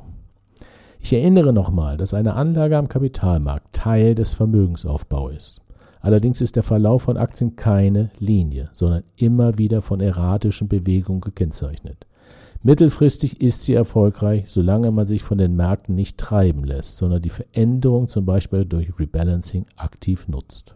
Ich 1.00 1.14
erinnere 1.14 1.54
nochmal, 1.54 1.98
dass 1.98 2.14
eine 2.14 2.34
Anlage 2.34 2.78
am 2.78 2.88
Kapitalmarkt 2.88 3.74
Teil 3.74 4.16
des 4.16 4.34
Vermögensaufbaus 4.34 5.34
ist. 5.36 5.62
Allerdings 6.02 6.42
ist 6.42 6.56
der 6.56 6.64
Verlauf 6.64 7.04
von 7.04 7.18
Aktien 7.18 7.56
keine 7.56 8.10
Linie, 8.20 8.70
sondern 8.74 9.04
immer 9.16 9.58
wieder 9.58 9.82
von 9.82 10.02
erratischen 10.02 10.68
Bewegungen 10.68 11.22
gekennzeichnet. 11.22 12.06
Mittelfristig 12.64 13.42
ist 13.42 13.64
sie 13.64 13.74
erfolgreich, 13.74 14.46
solange 14.48 14.92
man 14.92 15.06
sich 15.06 15.24
von 15.24 15.38
den 15.38 15.56
Märkten 15.56 15.96
nicht 15.96 16.18
treiben 16.18 16.64
lässt, 16.64 16.98
sondern 16.98 17.22
die 17.22 17.30
Veränderung 17.30 18.08
zum 18.08 18.26
Beispiel 18.26 18.66
durch 18.66 19.00
Rebalancing 19.00 19.66
aktiv 19.78 20.28
nutzt. 20.28 20.76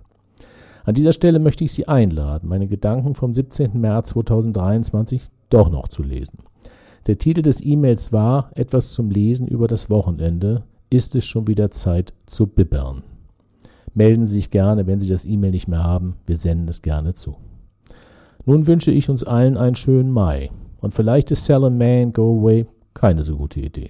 An 0.83 0.95
dieser 0.95 1.13
Stelle 1.13 1.39
möchte 1.39 1.63
ich 1.63 1.73
Sie 1.73 1.87
einladen, 1.87 2.49
meine 2.49 2.67
Gedanken 2.67 3.15
vom 3.15 3.33
17. 3.33 3.79
März 3.79 4.09
2023 4.09 5.23
doch 5.49 5.69
noch 5.69 5.87
zu 5.87 6.03
lesen. 6.03 6.39
Der 7.07 7.17
Titel 7.17 7.43
des 7.43 7.63
E-Mails 7.63 8.11
war 8.13 8.51
Etwas 8.55 8.91
zum 8.91 9.11
Lesen 9.11 9.47
über 9.47 9.67
das 9.67 9.89
Wochenende. 9.89 10.63
Ist 10.89 11.15
es 11.15 11.25
schon 11.25 11.47
wieder 11.47 11.69
Zeit 11.69 12.13
zu 12.25 12.47
bibbern? 12.47 13.03
Melden 13.95 14.25
Sie 14.25 14.35
sich 14.35 14.49
gerne, 14.51 14.85
wenn 14.85 14.99
Sie 14.99 15.09
das 15.09 15.25
E-Mail 15.25 15.51
nicht 15.51 15.67
mehr 15.67 15.83
haben. 15.83 16.17
Wir 16.25 16.37
senden 16.37 16.67
es 16.67 16.81
gerne 16.81 17.13
zu. 17.13 17.37
Nun 18.45 18.67
wünsche 18.67 18.91
ich 18.91 19.09
uns 19.09 19.23
allen 19.23 19.57
einen 19.57 19.75
schönen 19.75 20.11
Mai. 20.11 20.51
Und 20.79 20.93
vielleicht 20.93 21.31
ist 21.31 21.45
Sell 21.45 21.63
and 21.63 21.79
Man 21.79 22.13
Go 22.13 22.39
Away 22.39 22.67
keine 22.93 23.23
so 23.23 23.37
gute 23.37 23.61
Idee. 23.61 23.89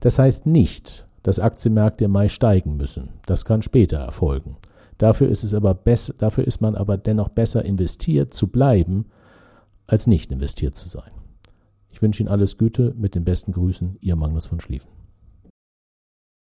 Das 0.00 0.18
heißt 0.18 0.46
nicht, 0.46 1.04
dass 1.22 1.40
Aktienmärkte 1.40 2.04
im 2.04 2.12
Mai 2.12 2.28
steigen 2.28 2.76
müssen. 2.76 3.08
Das 3.26 3.44
kann 3.44 3.62
später 3.62 3.96
erfolgen. 3.96 4.56
Dafür 4.98 5.28
ist, 5.28 5.42
es 5.42 5.54
aber 5.54 5.74
besser, 5.74 6.14
dafür 6.16 6.46
ist 6.46 6.60
man 6.60 6.74
aber 6.74 6.96
dennoch 6.96 7.30
besser 7.30 7.64
investiert 7.64 8.32
zu 8.32 8.48
bleiben 8.48 9.06
als 9.86 10.06
nicht 10.06 10.30
investiert 10.32 10.74
zu 10.74 10.88
sein. 10.88 11.10
Ich 11.90 12.02
wünsche 12.02 12.22
Ihnen 12.22 12.28
alles 12.28 12.58
Gute, 12.58 12.94
mit 12.96 13.14
den 13.14 13.24
besten 13.24 13.52
Grüßen, 13.52 13.96
Ihr 14.00 14.16
Magnus 14.16 14.46
von 14.46 14.60
Schlieffen. 14.60 14.95